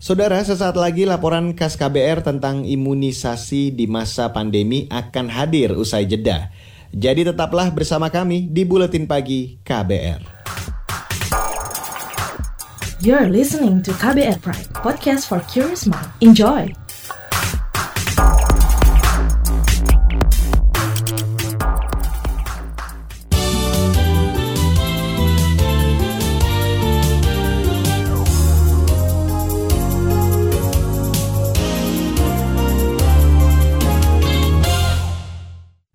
Saudara, 0.00 0.40
sesaat 0.40 0.80
lagi 0.80 1.04
laporan 1.04 1.52
KAS 1.52 1.76
KBR 1.76 2.24
tentang 2.24 2.64
imunisasi 2.64 3.68
di 3.68 3.84
masa 3.84 4.32
pandemi 4.32 4.88
akan 4.88 5.28
hadir 5.28 5.76
usai 5.76 6.08
jeda. 6.08 6.48
Jadi 6.88 7.28
tetaplah 7.28 7.68
bersama 7.68 8.08
kami 8.08 8.48
di 8.48 8.64
Buletin 8.64 9.04
Pagi 9.04 9.60
KBR. 9.60 10.24
You're 13.04 13.28
listening 13.28 13.84
to 13.84 13.92
KBR 13.92 14.40
Pride, 14.40 14.72
podcast 14.72 15.28
for 15.28 15.44
curious 15.52 15.84
mind. 15.84 16.08
Enjoy! 16.24 16.72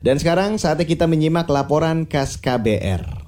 Dan 0.06 0.22
sekarang 0.22 0.62
saatnya 0.62 0.86
kita 0.86 1.10
menyimak 1.10 1.50
laporan 1.50 2.06
KAS 2.06 2.38
KBR. 2.38 3.26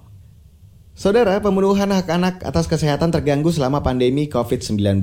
Saudara, 0.93 1.41
pemenuhan 1.41 1.89
hak 1.89 2.05
anak 2.05 2.35
atas 2.45 2.69
kesehatan 2.69 3.09
terganggu 3.09 3.49
selama 3.49 3.81
pandemi 3.81 4.29
COVID-19. 4.29 5.01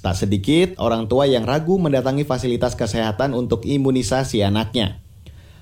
Tak 0.00 0.16
sedikit 0.16 0.80
orang 0.80 1.12
tua 1.12 1.28
yang 1.28 1.44
ragu 1.44 1.76
mendatangi 1.76 2.24
fasilitas 2.24 2.72
kesehatan 2.72 3.36
untuk 3.36 3.68
imunisasi 3.68 4.40
anaknya. 4.40 5.04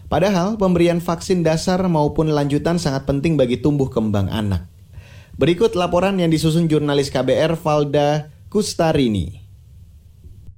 Padahal 0.07 0.63
pemberian 0.63 1.03
vaksin 1.03 1.43
dasar 1.43 1.83
maupun 1.91 2.31
lanjutan 2.31 2.79
sangat 2.79 3.11
penting 3.11 3.35
bagi 3.35 3.59
tumbuh 3.59 3.91
kembang 3.91 4.31
anak. 4.31 4.71
Berikut 5.43 5.75
laporan 5.75 6.23
yang 6.23 6.31
disusun 6.31 6.71
jurnalis 6.71 7.11
KBR 7.11 7.59
Valda 7.59 8.31
Kustarini. 8.47 9.48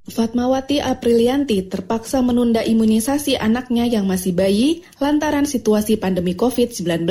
Fatmawati 0.08 0.80
Aprilianti 0.80 1.60
terpaksa 1.68 2.24
menunda 2.24 2.64
imunisasi 2.64 3.36
anaknya 3.36 3.84
yang 3.84 4.08
masih 4.08 4.32
bayi 4.32 4.80
lantaran 4.96 5.44
situasi 5.44 6.00
pandemi 6.00 6.32
COVID-19. 6.32 7.04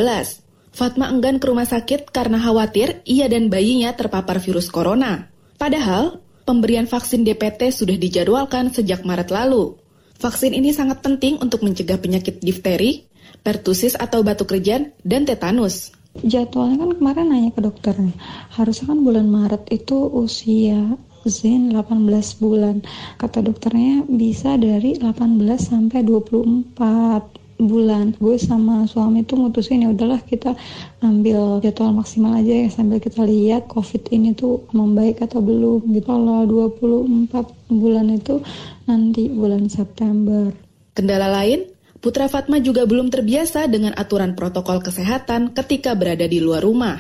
Fatma 0.74 1.06
enggan 1.14 1.38
ke 1.38 1.46
rumah 1.46 1.70
sakit 1.70 2.10
karena 2.10 2.42
khawatir 2.42 3.06
ia 3.06 3.30
dan 3.30 3.54
bayinya 3.54 3.94
terpapar 3.94 4.42
virus 4.42 4.74
corona. 4.74 5.30
Padahal, 5.62 6.24
pemberian 6.50 6.90
vaksin 6.90 7.22
DPT 7.22 7.70
sudah 7.70 7.94
dijadwalkan 7.94 8.74
sejak 8.74 9.06
Maret 9.06 9.30
lalu. 9.30 9.78
Vaksin 10.18 10.58
ini 10.58 10.74
sangat 10.74 11.06
penting 11.06 11.38
untuk 11.38 11.62
mencegah 11.62 12.02
penyakit 12.02 12.42
difteri, 12.42 13.06
pertusis 13.46 13.94
atau 13.94 14.26
batuk 14.26 14.52
rejan, 14.58 14.92
dan 15.06 15.30
tetanus. 15.30 15.94
Jadwalnya 16.26 16.82
kan 16.82 16.92
kemarin 16.98 17.28
nanya 17.30 17.52
ke 17.54 17.62
dokternya, 17.62 18.18
harusnya 18.58 18.92
kan 18.92 19.00
bulan 19.06 19.30
Maret 19.30 19.70
itu 19.70 20.10
usia 20.10 20.98
Zen 21.28 21.76
18 21.76 22.40
bulan. 22.40 22.86
Kata 23.20 23.44
dokternya 23.44 24.08
bisa 24.08 24.56
dari 24.56 24.96
18 24.96 25.40
sampai 25.60 26.06
24 26.06 27.60
bulan. 27.60 28.16
Gue 28.16 28.40
sama 28.40 28.88
suami 28.88 29.28
tuh 29.28 29.36
mutusin 29.36 29.84
ya 29.84 29.92
udahlah 29.92 30.24
kita 30.24 30.56
ambil 31.04 31.60
jadwal 31.60 31.92
maksimal 31.92 32.40
aja 32.40 32.66
ya 32.66 32.70
sambil 32.72 33.04
kita 33.04 33.28
lihat 33.28 33.68
covid 33.68 34.08
ini 34.16 34.32
tuh 34.32 34.64
membaik 34.72 35.20
atau 35.20 35.44
belum. 35.44 35.84
Gitu. 35.92 36.08
Kalau 36.08 36.48
24 36.48 37.74
bulan 37.74 38.08
itu 38.16 38.40
nanti 38.88 39.28
bulan 39.28 39.68
September. 39.68 40.56
Kendala 40.96 41.28
lain 41.28 41.68
Putra 42.00 42.32
Fatma 42.32 42.64
juga 42.64 42.88
belum 42.88 43.12
terbiasa 43.12 43.68
dengan 43.68 43.92
aturan 43.92 44.32
protokol 44.32 44.80
kesehatan 44.80 45.52
ketika 45.52 46.00
berada 46.00 46.24
di 46.32 46.40
luar 46.40 46.64
rumah 46.64 46.96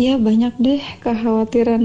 ya 0.00 0.16
banyak 0.16 0.56
deh 0.56 0.80
kekhawatiran 1.04 1.84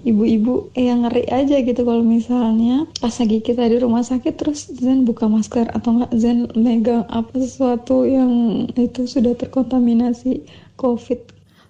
ibu-ibu 0.00 0.72
yang 0.72 1.04
ngeri 1.04 1.28
aja 1.28 1.60
gitu 1.60 1.84
kalau 1.84 2.00
misalnya 2.00 2.88
pas 2.98 3.12
lagi 3.20 3.44
kita 3.44 3.68
di 3.68 3.76
rumah 3.76 4.00
sakit 4.00 4.34
terus 4.34 4.72
Zen 4.72 5.04
buka 5.04 5.28
masker 5.28 5.68
atau 5.68 6.00
enggak 6.00 6.12
Zen 6.16 6.48
megang 6.56 7.04
apa 7.06 7.36
sesuatu 7.36 8.08
yang 8.08 8.64
itu 8.72 9.04
sudah 9.04 9.36
terkontaminasi 9.36 10.48
COVID. 10.80 11.20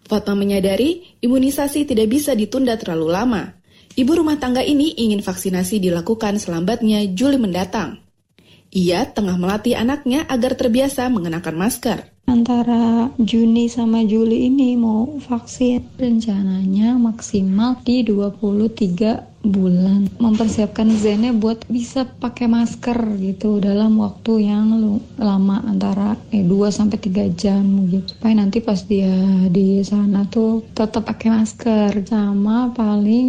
Fatma 0.08 0.38
menyadari 0.38 1.20
imunisasi 1.20 1.84
tidak 1.84 2.08
bisa 2.08 2.32
ditunda 2.32 2.78
terlalu 2.78 3.08
lama. 3.12 3.42
Ibu 3.98 4.24
rumah 4.24 4.38
tangga 4.38 4.62
ini 4.62 4.94
ingin 4.94 5.20
vaksinasi 5.20 5.82
dilakukan 5.82 6.38
selambatnya 6.38 7.02
Juli 7.12 7.36
mendatang. 7.36 7.98
Ia 8.70 9.10
tengah 9.10 9.34
melatih 9.34 9.74
anaknya 9.74 10.22
agar 10.28 10.54
terbiasa 10.54 11.10
mengenakan 11.10 11.56
masker 11.56 12.17
antara 12.28 13.08
Juni 13.16 13.72
sama 13.72 14.04
Juli 14.04 14.52
ini 14.52 14.76
mau 14.76 15.16
vaksin? 15.16 15.80
Rencananya 15.96 17.00
maksimal 17.00 17.80
di 17.80 18.04
23 18.04 19.24
bulan. 19.48 20.12
Mempersiapkan 20.20 20.92
Zennya 21.00 21.32
buat 21.32 21.64
bisa 21.72 22.04
pakai 22.04 22.44
masker 22.44 23.16
gitu 23.16 23.64
dalam 23.64 23.96
waktu 23.96 24.44
yang 24.44 25.00
lama 25.16 25.64
antara 25.64 26.20
eh 26.28 26.44
2 26.44 26.68
sampai 26.68 27.00
3 27.00 27.32
jam 27.32 27.64
gitu. 27.88 28.12
Supaya 28.12 28.34
nanti 28.36 28.60
pas 28.60 28.84
dia 28.84 29.08
di 29.48 29.80
sana 29.80 30.28
tuh 30.28 30.68
tetap 30.76 31.08
pakai 31.08 31.32
masker. 31.32 32.04
Sama 32.04 32.76
paling 32.76 33.28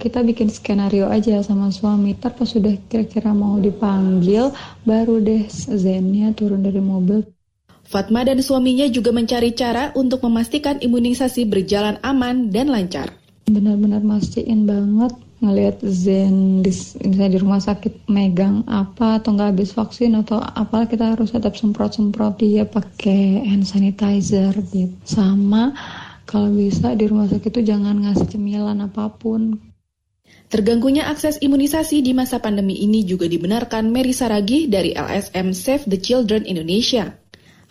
kita 0.00 0.24
bikin 0.24 0.48
skenario 0.48 1.12
aja 1.12 1.44
sama 1.44 1.68
suami. 1.68 2.16
Pas 2.16 2.32
sudah 2.48 2.72
kira-kira 2.88 3.36
mau 3.36 3.60
dipanggil 3.60 4.50
baru 4.88 5.20
deh 5.20 5.44
Zennya 5.52 6.32
turun 6.32 6.64
dari 6.64 6.80
mobil 6.80 7.41
Fatma 7.92 8.24
dan 8.24 8.40
suaminya 8.40 8.88
juga 8.88 9.12
mencari 9.12 9.52
cara 9.52 9.92
untuk 9.92 10.24
memastikan 10.24 10.80
imunisasi 10.80 11.44
berjalan 11.44 12.00
aman 12.00 12.48
dan 12.48 12.72
lancar. 12.72 13.12
Benar-benar 13.44 14.00
mastiin 14.00 14.64
banget 14.64 15.12
ngelihat 15.44 15.84
Zen 15.84 16.64
di, 16.64 16.72
misalnya 17.04 17.36
di 17.36 17.38
rumah 17.42 17.60
sakit 17.60 18.08
megang 18.08 18.64
apa 18.64 19.20
atau 19.20 19.36
nggak 19.36 19.52
habis 19.52 19.76
vaksin 19.76 20.16
atau 20.16 20.40
apa 20.40 20.88
kita 20.88 21.12
harus 21.12 21.36
tetap 21.36 21.52
semprot-semprot 21.52 22.40
dia 22.40 22.64
pakai 22.64 23.44
hand 23.44 23.68
sanitizer 23.68 24.56
gitu. 24.72 24.96
Sama 25.04 25.76
kalau 26.24 26.48
bisa 26.48 26.96
di 26.96 27.04
rumah 27.04 27.28
sakit 27.28 27.52
itu 27.52 27.76
jangan 27.76 28.08
ngasih 28.08 28.24
cemilan 28.24 28.88
apa 28.88 29.12
pun. 29.12 29.60
Terganggunya 30.48 31.12
akses 31.12 31.36
imunisasi 31.44 32.00
di 32.00 32.16
masa 32.16 32.40
pandemi 32.40 32.80
ini 32.80 33.04
juga 33.04 33.28
dibenarkan 33.28 33.92
Mary 33.92 34.16
Saragih 34.16 34.72
dari 34.72 34.96
LSM 34.96 35.52
Save 35.52 35.84
the 35.92 36.00
Children 36.00 36.48
Indonesia. 36.48 37.21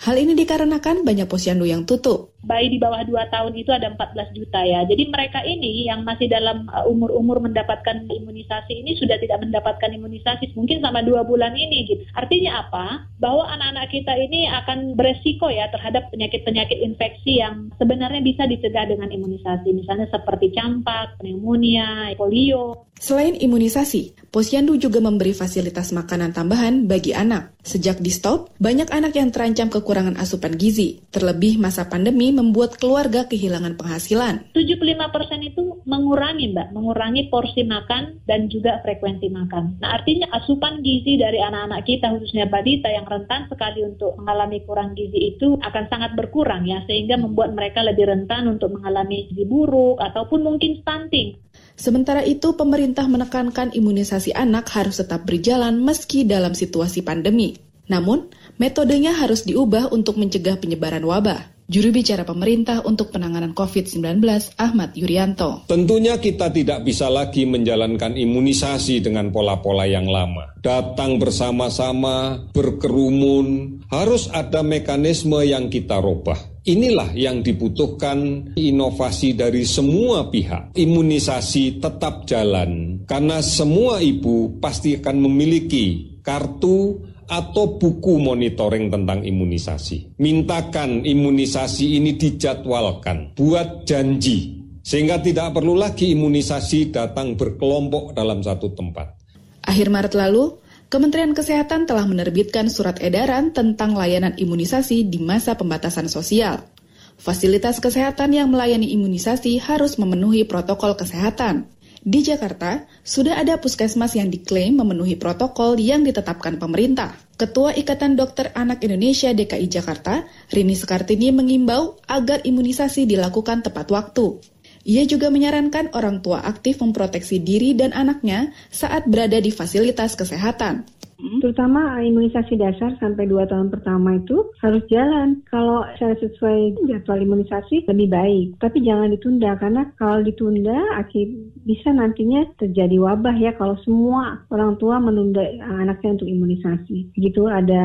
Hal 0.01 0.17
ini 0.17 0.33
dikarenakan 0.33 1.05
banyak 1.05 1.29
posyandu 1.29 1.69
yang 1.69 1.85
tutup. 1.85 2.30
Bayi 2.41 2.73
di 2.73 2.81
bawah 2.81 3.05
2 3.05 3.33
tahun 3.33 3.53
itu 3.53 3.69
ada 3.69 3.93
14 3.93 4.33
juta 4.33 4.65
ya. 4.65 4.81
Jadi 4.89 5.13
mereka 5.13 5.45
ini 5.45 5.85
yang 5.85 6.01
masih 6.01 6.25
dalam 6.25 6.65
uh, 6.73 6.89
umur-umur 6.89 7.37
mendapatkan 7.37 8.09
imunisasi 8.09 8.81
ini 8.81 8.97
sudah 8.97 9.21
tidak 9.21 9.41
mendapatkan 9.45 9.93
imunisasi 9.93 10.57
mungkin 10.57 10.81
sama 10.81 11.05
dua 11.05 11.21
bulan 11.21 11.53
ini 11.53 11.85
gitu. 11.85 12.03
Artinya 12.17 12.65
apa? 12.65 13.05
Bahwa 13.21 13.45
anak-anak 13.45 13.93
kita 13.93 14.13
ini 14.17 14.49
akan 14.49 14.97
beresiko 14.97 15.53
ya 15.53 15.69
terhadap 15.69 16.09
penyakit-penyakit 16.09 16.81
infeksi 16.81 17.39
yang 17.39 17.69
sebenarnya 17.77 18.25
bisa 18.25 18.49
dicegah 18.49 18.89
dengan 18.89 19.13
imunisasi. 19.13 19.69
Misalnya 19.71 20.09
seperti 20.09 20.49
campak, 20.51 21.21
pneumonia, 21.21 22.17
polio. 22.17 22.89
Selain 23.01 23.33
imunisasi, 23.33 24.13
Posyandu 24.31 24.79
juga 24.79 25.03
memberi 25.03 25.35
fasilitas 25.35 25.91
makanan 25.91 26.31
tambahan 26.31 26.87
bagi 26.87 27.11
anak. 27.11 27.51
Sejak 27.65 27.99
di 27.99 28.07
stop, 28.07 28.53
banyak 28.63 28.87
anak 28.93 29.11
yang 29.17 29.27
terancam 29.27 29.67
kekurangan 29.67 30.15
asupan 30.15 30.55
gizi. 30.55 31.03
Terlebih 31.11 31.59
masa 31.59 31.91
pandemi 31.91 32.30
membuat 32.31 32.79
keluarga 32.79 33.27
kehilangan 33.27 33.75
penghasilan. 33.75 34.51
75% 34.55 35.43
itu 35.43 35.83
mengurangi, 35.85 36.55
Mbak, 36.55 36.67
mengurangi 36.73 37.27
porsi 37.27 37.67
makan 37.67 38.23
dan 38.25 38.47
juga 38.47 38.79
frekuensi 38.81 39.27
makan. 39.29 39.83
Nah, 39.83 39.99
artinya 39.99 40.31
asupan 40.33 40.81
gizi 40.81 41.19
dari 41.19 41.37
anak-anak 41.43 41.81
kita, 41.85 42.15
khususnya 42.17 42.47
balita 42.47 42.87
yang 42.89 43.05
rentan 43.05 43.45
sekali 43.51 43.83
untuk 43.85 44.15
mengalami 44.17 44.63
kurang 44.63 44.97
gizi 44.97 45.35
itu 45.35 45.59
akan 45.61 45.85
sangat 45.91 46.15
berkurang 46.15 46.63
ya, 46.65 46.81
sehingga 46.87 47.19
membuat 47.19 47.53
mereka 47.53 47.83
lebih 47.83 48.09
rentan 48.09 48.47
untuk 48.47 48.73
mengalami 48.73 49.29
gizi 49.29 49.45
buruk 49.45 49.99
ataupun 49.99 50.41
mungkin 50.41 50.79
stunting. 50.81 51.37
Sementara 51.75 52.21
itu, 52.23 52.53
pemerintah 52.55 53.07
menekankan 53.09 53.73
imunisasi 53.75 54.31
anak 54.37 54.69
harus 54.71 55.01
tetap 55.01 55.25
berjalan 55.25 55.81
meski 55.81 56.23
dalam 56.23 56.53
situasi 56.53 57.01
pandemi. 57.01 57.57
Namun, 57.91 58.31
metodenya 58.55 59.11
harus 59.11 59.43
diubah 59.43 59.91
untuk 59.91 60.15
mencegah 60.15 60.55
penyebaran 60.61 61.03
wabah. 61.03 61.60
Juru 61.71 61.95
bicara 61.95 62.27
pemerintah 62.27 62.83
untuk 62.83 63.15
penanganan 63.15 63.55
COVID-19, 63.55 64.19
Ahmad 64.59 64.91
Yuryanto. 64.91 65.63
Tentunya 65.71 66.19
kita 66.19 66.51
tidak 66.51 66.83
bisa 66.83 67.07
lagi 67.07 67.47
menjalankan 67.47 68.19
imunisasi 68.19 68.99
dengan 68.99 69.31
pola-pola 69.31 69.87
yang 69.87 70.03
lama. 70.03 70.51
Datang 70.59 71.15
bersama-sama, 71.15 72.43
berkerumun, 72.51 73.79
harus 73.87 74.27
ada 74.35 74.59
mekanisme 74.67 75.39
yang 75.47 75.71
kita 75.71 76.03
robah. 76.03 76.35
Inilah 76.67 77.15
yang 77.15 77.39
dibutuhkan 77.39 78.51
inovasi 78.59 79.39
dari 79.39 79.63
semua 79.63 80.27
pihak. 80.27 80.75
Imunisasi 80.75 81.79
tetap 81.79 82.27
jalan 82.27 82.99
karena 83.07 83.39
semua 83.39 84.03
ibu 84.03 84.59
pasti 84.59 84.99
akan 84.99 85.23
memiliki 85.23 86.19
kartu 86.19 87.01
atau 87.31 87.79
buku 87.79 88.19
monitoring 88.19 88.91
tentang 88.91 89.23
imunisasi. 89.23 90.19
Mintakan 90.19 91.07
imunisasi 91.07 91.95
ini 91.95 92.19
dijadwalkan, 92.19 93.31
buat 93.31 93.87
janji 93.87 94.59
sehingga 94.83 95.23
tidak 95.23 95.55
perlu 95.55 95.79
lagi 95.79 96.11
imunisasi 96.11 96.91
datang 96.91 97.39
berkelompok 97.39 98.11
dalam 98.11 98.43
satu 98.43 98.75
tempat. 98.75 99.15
Akhir 99.63 99.87
Maret 99.87 100.17
lalu, 100.17 100.59
Kementerian 100.91 101.31
Kesehatan 101.31 101.87
telah 101.87 102.03
menerbitkan 102.03 102.67
surat 102.67 102.99
edaran 102.99 103.55
tentang 103.55 103.95
layanan 103.95 104.35
imunisasi 104.35 105.07
di 105.07 105.23
masa 105.23 105.55
pembatasan 105.55 106.11
sosial. 106.11 106.67
Fasilitas 107.15 107.79
kesehatan 107.79 108.35
yang 108.35 108.51
melayani 108.51 108.91
imunisasi 108.97 109.55
harus 109.61 109.95
memenuhi 109.95 110.43
protokol 110.43 110.99
kesehatan. 110.99 111.69
Di 112.01 112.25
Jakarta, 112.25 112.89
sudah 113.05 113.37
ada 113.37 113.61
puskesmas 113.61 114.17
yang 114.17 114.33
diklaim 114.33 114.73
memenuhi 114.73 115.21
protokol 115.21 115.77
yang 115.77 116.01
ditetapkan 116.01 116.57
pemerintah. 116.57 117.13
Ketua 117.37 117.77
Ikatan 117.77 118.17
Dokter 118.17 118.49
Anak 118.57 118.81
Indonesia 118.81 119.29
DKI 119.29 119.69
Jakarta, 119.69 120.25
Rini 120.49 120.73
Sekartini 120.73 121.29
mengimbau 121.29 122.01
agar 122.09 122.41
imunisasi 122.41 123.05
dilakukan 123.05 123.61
tepat 123.61 123.93
waktu. 123.93 124.41
Ia 124.81 125.05
juga 125.05 125.29
menyarankan 125.29 125.93
orang 125.93 126.25
tua 126.25 126.41
aktif 126.41 126.81
memproteksi 126.81 127.37
diri 127.37 127.77
dan 127.77 127.93
anaknya 127.93 128.49
saat 128.73 129.05
berada 129.05 129.37
di 129.37 129.53
fasilitas 129.53 130.17
kesehatan. 130.17 130.89
Terutama 131.21 132.01
imunisasi 132.01 132.57
dasar 132.57 132.97
sampai 132.97 133.29
2 133.29 133.45
tahun 133.45 133.69
pertama 133.69 134.17
itu 134.17 134.49
harus 134.61 134.81
jalan. 134.89 135.45
Kalau 135.49 135.85
saya 136.01 136.17
sesuai 136.17 136.81
jadwal 136.89 137.21
imunisasi 137.21 137.85
lebih 137.85 138.07
baik. 138.09 138.47
Tapi 138.57 138.81
jangan 138.81 139.13
ditunda 139.13 139.53
karena 139.61 139.85
kalau 140.01 140.25
ditunda 140.25 140.77
akhir 140.97 141.29
bisa 141.65 141.93
nantinya 141.93 142.45
terjadi 142.57 142.97
wabah 142.97 143.35
ya 143.37 143.53
kalau 143.55 143.77
semua 143.85 144.41
orang 144.49 144.77
tua 144.81 144.97
menunda 144.97 145.45
anaknya 145.61 146.17
untuk 146.17 146.29
imunisasi. 146.29 147.13
Begitu 147.13 147.45
ada 147.45 147.83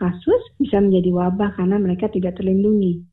kasus 0.00 0.42
bisa 0.56 0.80
menjadi 0.80 1.12
wabah 1.12 1.56
karena 1.56 1.76
mereka 1.76 2.08
tidak 2.08 2.40
terlindungi. 2.40 3.04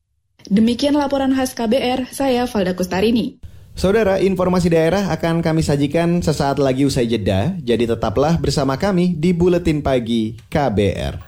Demikian 0.45 0.93
laporan 0.93 1.33
khas 1.33 1.57
KBR, 1.57 2.05
saya 2.13 2.45
Valda 2.45 2.77
Kustarini. 2.77 3.54
Saudara, 3.75 4.23
informasi 4.23 4.71
daerah 4.71 5.11
akan 5.11 5.43
kami 5.43 5.59
sajikan 5.59 6.23
sesaat 6.23 6.63
lagi 6.63 6.87
usai 6.87 7.11
jeda, 7.11 7.51
jadi 7.59 7.91
tetaplah 7.91 8.39
bersama 8.39 8.79
kami 8.79 9.11
di 9.19 9.35
Buletin 9.35 9.83
Pagi 9.83 10.39
KBR. 10.47 11.19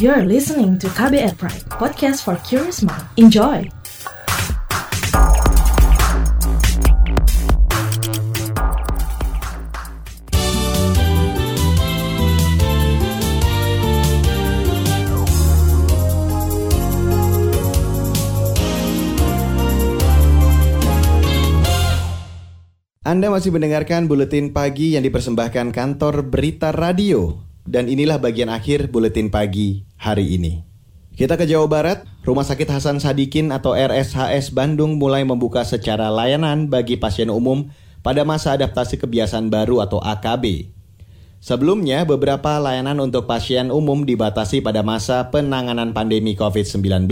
You're 0.00 0.24
listening 0.24 0.80
to 0.80 0.88
KBR 0.96 1.36
Pride, 1.36 1.68
podcast 1.76 2.24
for 2.24 2.40
curious 2.40 2.80
mind. 2.80 3.04
Enjoy! 3.20 3.68
Anda 23.06 23.30
masih 23.30 23.54
mendengarkan 23.54 24.10
buletin 24.10 24.50
pagi 24.50 24.98
yang 24.98 25.06
dipersembahkan 25.06 25.70
kantor 25.70 26.26
Berita 26.26 26.74
Radio. 26.74 27.38
Dan 27.62 27.86
inilah 27.86 28.18
bagian 28.18 28.50
akhir 28.50 28.90
buletin 28.90 29.30
pagi 29.30 29.86
hari 29.94 30.34
ini. 30.34 30.66
Kita 31.14 31.38
ke 31.38 31.46
Jawa 31.46 31.70
Barat, 31.70 32.02
Rumah 32.26 32.42
Sakit 32.42 32.66
Hasan 32.66 32.98
Sadikin 32.98 33.54
atau 33.54 33.78
RSHS 33.78 34.50
Bandung 34.50 34.98
mulai 34.98 35.22
membuka 35.22 35.62
secara 35.62 36.10
layanan 36.10 36.66
bagi 36.66 36.98
pasien 36.98 37.30
umum 37.30 37.70
pada 38.02 38.26
masa 38.26 38.58
adaptasi 38.58 38.98
kebiasaan 38.98 39.54
baru 39.54 39.86
atau 39.86 40.02
AKB. 40.02 40.74
Sebelumnya, 41.38 42.02
beberapa 42.02 42.58
layanan 42.58 42.98
untuk 42.98 43.30
pasien 43.30 43.70
umum 43.70 44.02
dibatasi 44.02 44.66
pada 44.66 44.82
masa 44.82 45.30
penanganan 45.30 45.94
pandemi 45.94 46.34
COVID-19. 46.34 47.06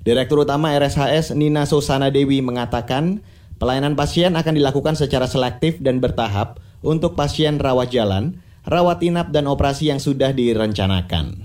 Direktur 0.00 0.48
Utama 0.48 0.72
RSHS 0.72 1.36
Nina 1.36 1.68
Susana 1.68 2.08
Dewi 2.08 2.40
mengatakan, 2.40 3.20
pelayanan 3.58 3.98
pasien 3.98 4.38
akan 4.38 4.54
dilakukan 4.54 4.94
secara 4.94 5.26
selektif 5.26 5.82
dan 5.82 5.98
bertahap 5.98 6.62
untuk 6.80 7.18
pasien 7.18 7.58
rawat 7.58 7.90
jalan, 7.90 8.38
rawat 8.64 9.02
inap 9.02 9.34
dan 9.34 9.50
operasi 9.50 9.90
yang 9.90 9.98
sudah 9.98 10.30
direncanakan. 10.30 11.44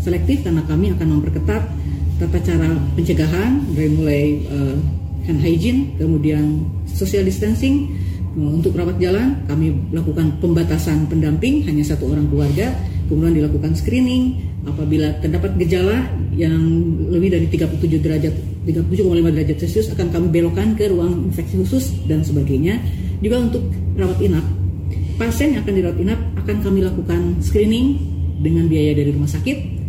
Selektif 0.00 0.44
karena 0.44 0.60
kami 0.68 0.92
akan 0.92 1.08
memperketat 1.18 1.64
tata 2.20 2.38
cara 2.44 2.68
pencegahan 2.92 3.64
dari 3.72 3.90
mulai 3.96 4.22
uh, 4.52 4.76
hand 5.24 5.40
hygiene, 5.40 5.96
kemudian 5.96 6.68
social 6.84 7.24
distancing. 7.24 7.88
Untuk 8.30 8.78
rawat 8.78 9.02
jalan, 9.02 9.42
kami 9.50 9.90
lakukan 9.90 10.38
pembatasan 10.38 11.10
pendamping 11.10 11.66
hanya 11.66 11.82
satu 11.82 12.14
orang 12.14 12.30
keluarga, 12.30 12.70
kemudian 13.10 13.42
dilakukan 13.42 13.74
screening. 13.74 14.49
Apabila 14.60 15.08
terdapat 15.24 15.56
gejala 15.56 16.04
yang 16.36 16.60
lebih 17.08 17.32
dari 17.32 17.46
37 17.48 18.00
derajat, 18.00 18.34
37,5 18.68 19.32
derajat 19.32 19.56
Celcius 19.56 19.88
akan 19.96 20.12
kami 20.12 20.26
belokkan 20.28 20.76
ke 20.76 20.92
ruang 20.92 21.32
infeksi 21.32 21.56
khusus 21.64 21.96
dan 22.04 22.20
sebagainya. 22.20 22.76
Juga 23.24 23.40
untuk 23.40 23.64
rawat 23.96 24.20
inap, 24.20 24.44
pasien 25.16 25.56
yang 25.56 25.64
akan 25.64 25.74
dirawat 25.76 25.98
inap 26.00 26.20
akan 26.44 26.56
kami 26.64 26.80
lakukan 26.84 27.20
screening 27.40 28.00
dengan 28.40 28.68
biaya 28.68 28.96
dari 28.96 29.12
rumah 29.12 29.28
sakit 29.28 29.80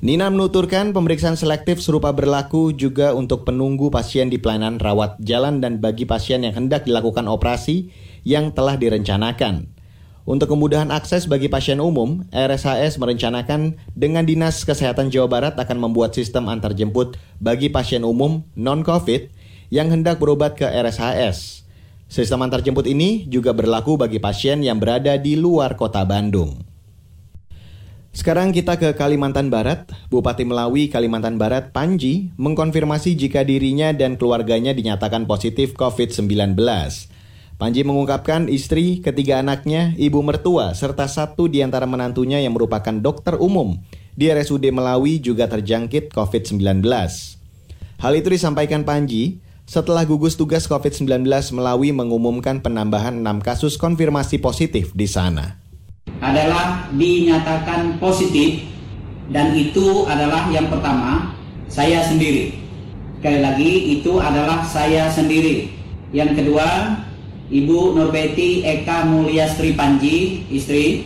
Nina 0.00 0.32
menuturkan 0.32 0.96
pemeriksaan 0.96 1.36
selektif 1.36 1.84
serupa 1.84 2.08
berlaku 2.16 2.72
juga 2.72 3.12
untuk 3.12 3.44
penunggu 3.44 3.92
pasien 3.92 4.32
di 4.32 4.40
pelayanan 4.40 4.80
rawat 4.80 5.20
jalan 5.20 5.60
dan 5.60 5.76
bagi 5.76 6.08
pasien 6.08 6.40
yang 6.40 6.56
hendak 6.56 6.88
dilakukan 6.88 7.28
operasi 7.28 7.92
yang 8.24 8.48
telah 8.56 8.80
direncanakan. 8.80 9.79
Untuk 10.28 10.52
kemudahan 10.52 10.92
akses 10.92 11.24
bagi 11.24 11.48
pasien 11.48 11.80
umum, 11.80 12.28
RSHS 12.28 13.00
merencanakan 13.00 13.80
dengan 13.96 14.28
Dinas 14.28 14.68
Kesehatan 14.68 15.08
Jawa 15.08 15.32
Barat 15.32 15.54
akan 15.56 15.80
membuat 15.80 16.12
sistem 16.12 16.52
antarjemput 16.52 17.16
bagi 17.40 17.72
pasien 17.72 18.04
umum 18.04 18.44
non-COVID 18.52 19.32
yang 19.72 19.88
hendak 19.88 20.20
berobat 20.20 20.60
ke 20.60 20.68
RSHS. 20.68 21.64
Sistem 22.10 22.42
antarjemput 22.44 22.84
ini 22.90 23.24
juga 23.30 23.54
berlaku 23.56 23.96
bagi 23.96 24.20
pasien 24.20 24.60
yang 24.60 24.76
berada 24.82 25.16
di 25.16 25.38
luar 25.38 25.78
kota 25.78 26.04
Bandung. 26.04 26.68
Sekarang 28.10 28.50
kita 28.50 28.74
ke 28.74 28.98
Kalimantan 28.98 29.54
Barat. 29.54 29.86
Bupati 30.10 30.42
Melawi 30.42 30.90
Kalimantan 30.90 31.38
Barat 31.38 31.70
Panji 31.70 32.34
mengkonfirmasi 32.34 33.14
jika 33.14 33.46
dirinya 33.46 33.94
dan 33.94 34.18
keluarganya 34.18 34.74
dinyatakan 34.74 35.30
positif 35.30 35.78
COVID-19. 35.78 36.58
Panji 37.60 37.84
mengungkapkan 37.84 38.48
istri, 38.48 39.04
ketiga 39.04 39.44
anaknya, 39.44 39.92
ibu 40.00 40.24
mertua, 40.24 40.72
serta 40.72 41.04
satu 41.04 41.44
di 41.44 41.60
antara 41.60 41.84
menantunya 41.84 42.40
yang 42.40 42.56
merupakan 42.56 42.96
dokter 42.96 43.36
umum 43.36 43.76
di 44.16 44.32
RSUD 44.32 44.72
Melawi 44.72 45.20
juga 45.20 45.44
terjangkit 45.44 46.08
COVID-19. 46.08 46.80
Hal 48.00 48.12
itu 48.16 48.28
disampaikan 48.32 48.88
Panji 48.88 49.44
setelah 49.68 50.08
gugus 50.08 50.40
tugas 50.40 50.64
COVID-19 50.64 51.20
Melawi 51.52 51.92
mengumumkan 51.92 52.64
penambahan 52.64 53.20
6 53.20 53.44
kasus 53.44 53.76
konfirmasi 53.76 54.40
positif 54.40 54.96
di 54.96 55.04
sana 55.04 55.60
adalah 56.24 56.88
dinyatakan 56.96 58.00
positif 58.00 58.64
dan 59.28 59.52
itu 59.52 60.08
adalah 60.08 60.48
yang 60.48 60.72
pertama 60.72 61.36
saya 61.68 62.00
sendiri. 62.08 62.56
Sekali 63.20 63.40
lagi 63.44 64.00
itu 64.00 64.16
adalah 64.16 64.64
saya 64.64 65.12
sendiri. 65.12 65.68
Yang 66.08 66.40
kedua 66.40 66.66
Ibu 67.50 67.98
Nurbeti 67.98 68.62
Eka 68.62 69.10
Mulyastri 69.10 69.74
Panji 69.74 70.46
istri. 70.54 71.02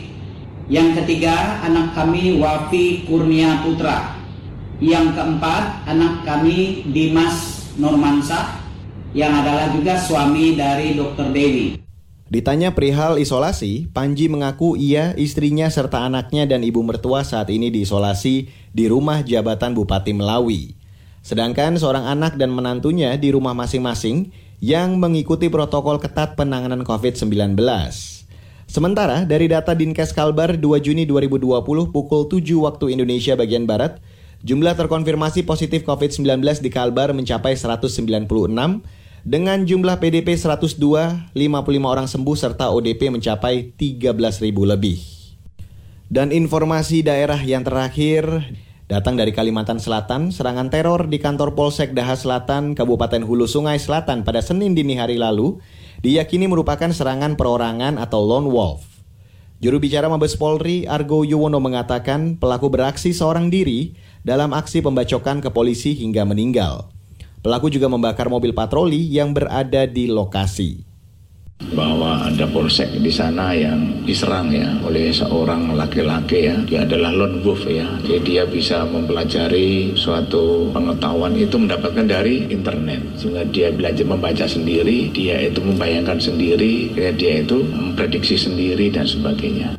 Yang 0.68 1.00
ketiga 1.00 1.64
anak 1.64 1.96
kami 1.96 2.36
Wafi 2.36 3.08
Kurnia 3.08 3.64
Putra. 3.64 4.12
Yang 4.76 5.16
keempat 5.16 5.88
anak 5.88 6.20
kami 6.28 6.84
Dimas 6.92 7.64
Normansah 7.80 8.60
yang 9.16 9.32
adalah 9.40 9.72
juga 9.72 9.96
suami 9.96 10.52
dari 10.52 10.92
Dr. 10.92 11.32
Dewi. 11.32 11.80
Ditanya 12.28 12.76
perihal 12.76 13.16
isolasi, 13.16 13.88
Panji 13.96 14.28
mengaku 14.28 14.76
ia, 14.76 15.16
istrinya, 15.16 15.72
serta 15.72 16.04
anaknya 16.04 16.44
dan 16.44 16.60
ibu 16.60 16.84
mertua 16.84 17.24
saat 17.24 17.48
ini 17.48 17.72
diisolasi 17.72 18.52
di 18.68 18.84
rumah 18.84 19.24
jabatan 19.24 19.72
Bupati 19.72 20.12
Melawi. 20.12 20.76
Sedangkan 21.24 21.80
seorang 21.80 22.04
anak 22.04 22.36
dan 22.36 22.52
menantunya 22.52 23.16
di 23.16 23.32
rumah 23.32 23.56
masing-masing 23.56 24.28
yang 24.64 24.96
mengikuti 24.96 25.52
protokol 25.52 26.00
ketat 26.00 26.40
penanganan 26.40 26.88
COVID-19. 26.88 27.52
Sementara 28.64 29.28
dari 29.28 29.44
data 29.44 29.76
Dinkes 29.76 30.16
Kalbar 30.16 30.56
2 30.56 30.80
Juni 30.80 31.04
2020 31.04 31.92
pukul 31.92 32.20
7 32.32 32.64
waktu 32.64 32.96
Indonesia 32.96 33.36
bagian 33.36 33.68
Barat, 33.68 34.00
jumlah 34.40 34.72
terkonfirmasi 34.72 35.44
positif 35.44 35.84
COVID-19 35.84 36.64
di 36.64 36.72
Kalbar 36.72 37.12
mencapai 37.12 37.60
196 37.60 38.24
dengan 39.20 39.58
jumlah 39.68 40.00
PDP 40.00 40.32
102, 40.32 41.36
55 41.36 41.36
orang 41.84 42.08
sembuh 42.08 42.36
serta 42.36 42.72
ODP 42.72 43.12
mencapai 43.12 43.76
13.000 43.76 44.48
lebih. 44.48 44.96
Dan 46.08 46.32
informasi 46.32 47.04
daerah 47.04 47.40
yang 47.44 47.68
terakhir 47.68 48.24
datang 48.84 49.16
dari 49.16 49.32
Kalimantan 49.32 49.80
Selatan, 49.80 50.28
serangan 50.28 50.68
teror 50.68 51.08
di 51.08 51.16
kantor 51.16 51.56
Polsek 51.56 51.96
Daha 51.96 52.16
Selatan, 52.16 52.76
Kabupaten 52.76 53.24
Hulu 53.24 53.48
Sungai 53.48 53.80
Selatan 53.80 54.22
pada 54.22 54.44
Senin 54.44 54.76
dini 54.76 55.00
hari 55.00 55.16
lalu 55.16 55.56
diyakini 56.04 56.44
merupakan 56.44 56.92
serangan 56.92 57.36
perorangan 57.36 57.96
atau 57.96 58.20
lone 58.20 58.52
wolf. 58.52 58.84
Juru 59.64 59.80
bicara 59.80 60.12
Mabes 60.12 60.36
Polri 60.36 60.84
Argo 60.84 61.24
Yuwono 61.24 61.56
mengatakan 61.56 62.36
pelaku 62.36 62.68
beraksi 62.68 63.16
seorang 63.16 63.48
diri 63.48 63.96
dalam 64.20 64.52
aksi 64.52 64.84
pembacokan 64.84 65.40
ke 65.40 65.48
polisi 65.48 65.96
hingga 65.96 66.28
meninggal. 66.28 66.92
Pelaku 67.40 67.72
juga 67.72 67.88
membakar 67.88 68.28
mobil 68.28 68.52
patroli 68.52 69.08
yang 69.08 69.32
berada 69.32 69.88
di 69.88 70.08
lokasi 70.08 70.93
bahwa 71.74 72.30
ada 72.30 72.46
polsek 72.50 72.90
di 72.98 73.10
sana 73.10 73.54
yang 73.54 74.02
diserang 74.06 74.50
ya 74.54 74.74
oleh 74.86 75.10
seorang 75.10 75.74
laki-laki 75.74 76.50
ya. 76.50 76.56
Dia 76.66 76.86
adalah 76.86 77.14
lone 77.14 77.42
wolf 77.42 77.66
ya. 77.66 77.86
Jadi 78.06 78.20
dia 78.22 78.42
bisa 78.46 78.86
mempelajari 78.86 79.94
suatu 79.98 80.70
pengetahuan 80.70 81.34
itu 81.34 81.58
mendapatkan 81.58 82.06
dari 82.06 82.50
internet. 82.50 83.02
Sehingga 83.18 83.46
dia 83.48 83.74
belajar 83.74 84.06
membaca 84.06 84.46
sendiri 84.46 85.10
dia 85.14 85.40
itu 85.40 85.60
membayangkan 85.62 86.18
sendiri 86.18 86.94
ya 86.94 87.10
dia 87.14 87.42
itu 87.42 87.62
memprediksi 87.64 88.38
sendiri 88.38 88.90
dan 88.94 89.06
sebagainya. 89.06 89.78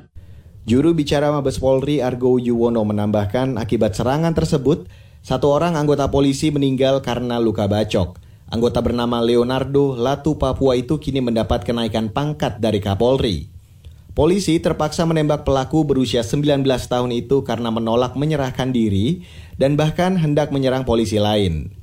Juru 0.66 0.98
bicara 0.98 1.30
Mabes 1.30 1.62
Polri 1.62 2.02
Argo 2.02 2.42
Yuwono 2.42 2.82
menambahkan 2.82 3.62
akibat 3.62 3.94
serangan 3.94 4.34
tersebut 4.34 4.90
satu 5.22 5.54
orang 5.54 5.78
anggota 5.78 6.10
polisi 6.10 6.50
meninggal 6.50 7.06
karena 7.06 7.38
luka 7.38 7.70
bacok. 7.70 8.25
Anggota 8.46 8.78
bernama 8.78 9.26
Leonardo 9.26 9.98
Latu 9.98 10.38
Papua 10.38 10.78
itu 10.78 11.02
kini 11.02 11.18
mendapat 11.18 11.66
kenaikan 11.66 12.14
pangkat 12.14 12.62
dari 12.62 12.78
Kapolri. 12.78 13.50
Polisi 14.14 14.62
terpaksa 14.62 15.02
menembak 15.04 15.44
pelaku 15.44 15.82
berusia 15.82 16.22
19 16.22 16.62
tahun 16.64 17.12
itu 17.12 17.42
karena 17.42 17.74
menolak 17.74 18.14
menyerahkan 18.14 18.70
diri 18.70 19.26
dan 19.58 19.74
bahkan 19.74 20.14
hendak 20.14 20.54
menyerang 20.54 20.86
polisi 20.86 21.18
lain. 21.18 21.74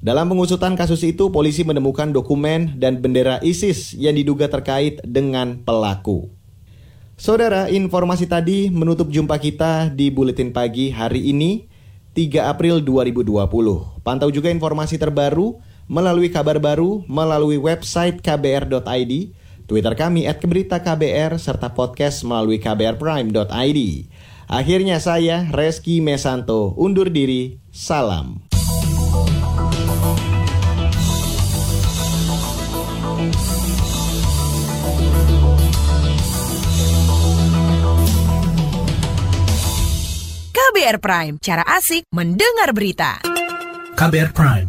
Dalam 0.00 0.30
pengusutan 0.30 0.78
kasus 0.78 1.02
itu, 1.02 1.34
polisi 1.34 1.66
menemukan 1.66 2.14
dokumen 2.14 2.78
dan 2.78 3.02
bendera 3.02 3.42
ISIS 3.42 3.92
yang 3.98 4.14
diduga 4.14 4.46
terkait 4.46 5.02
dengan 5.02 5.66
pelaku. 5.66 6.30
Saudara, 7.18 7.66
informasi 7.68 8.30
tadi 8.30 8.70
menutup 8.70 9.10
jumpa 9.10 9.34
kita 9.42 9.90
di 9.90 10.14
Buletin 10.14 10.54
Pagi 10.54 10.94
hari 10.94 11.34
ini. 11.34 11.66
3 12.14 12.46
April 12.46 12.78
2020. 12.78 13.26
Pantau 14.06 14.30
juga 14.30 14.46
informasi 14.46 15.02
terbaru 15.02 15.58
melalui 15.86 16.32
kabar 16.32 16.60
baru 16.60 17.04
melalui 17.06 17.60
website 17.60 18.20
kbr.id, 18.20 19.12
Twitter 19.64 19.94
kami 19.96 20.28
at 20.28 20.40
Keberita 20.40 20.84
KBR, 20.84 21.40
serta 21.40 21.72
podcast 21.72 22.20
melalui 22.24 22.60
kbrprime.id. 22.60 23.80
Akhirnya 24.44 25.00
saya, 25.00 25.48
Reski 25.48 26.04
Mesanto, 26.04 26.76
undur 26.76 27.08
diri. 27.08 27.56
Salam. 27.72 28.44
KBR 40.74 40.98
Prime, 40.98 41.34
cara 41.38 41.64
asik 41.64 42.04
mendengar 42.12 42.74
berita. 42.74 43.22
KBR 43.94 44.34
Prime, 44.34 44.68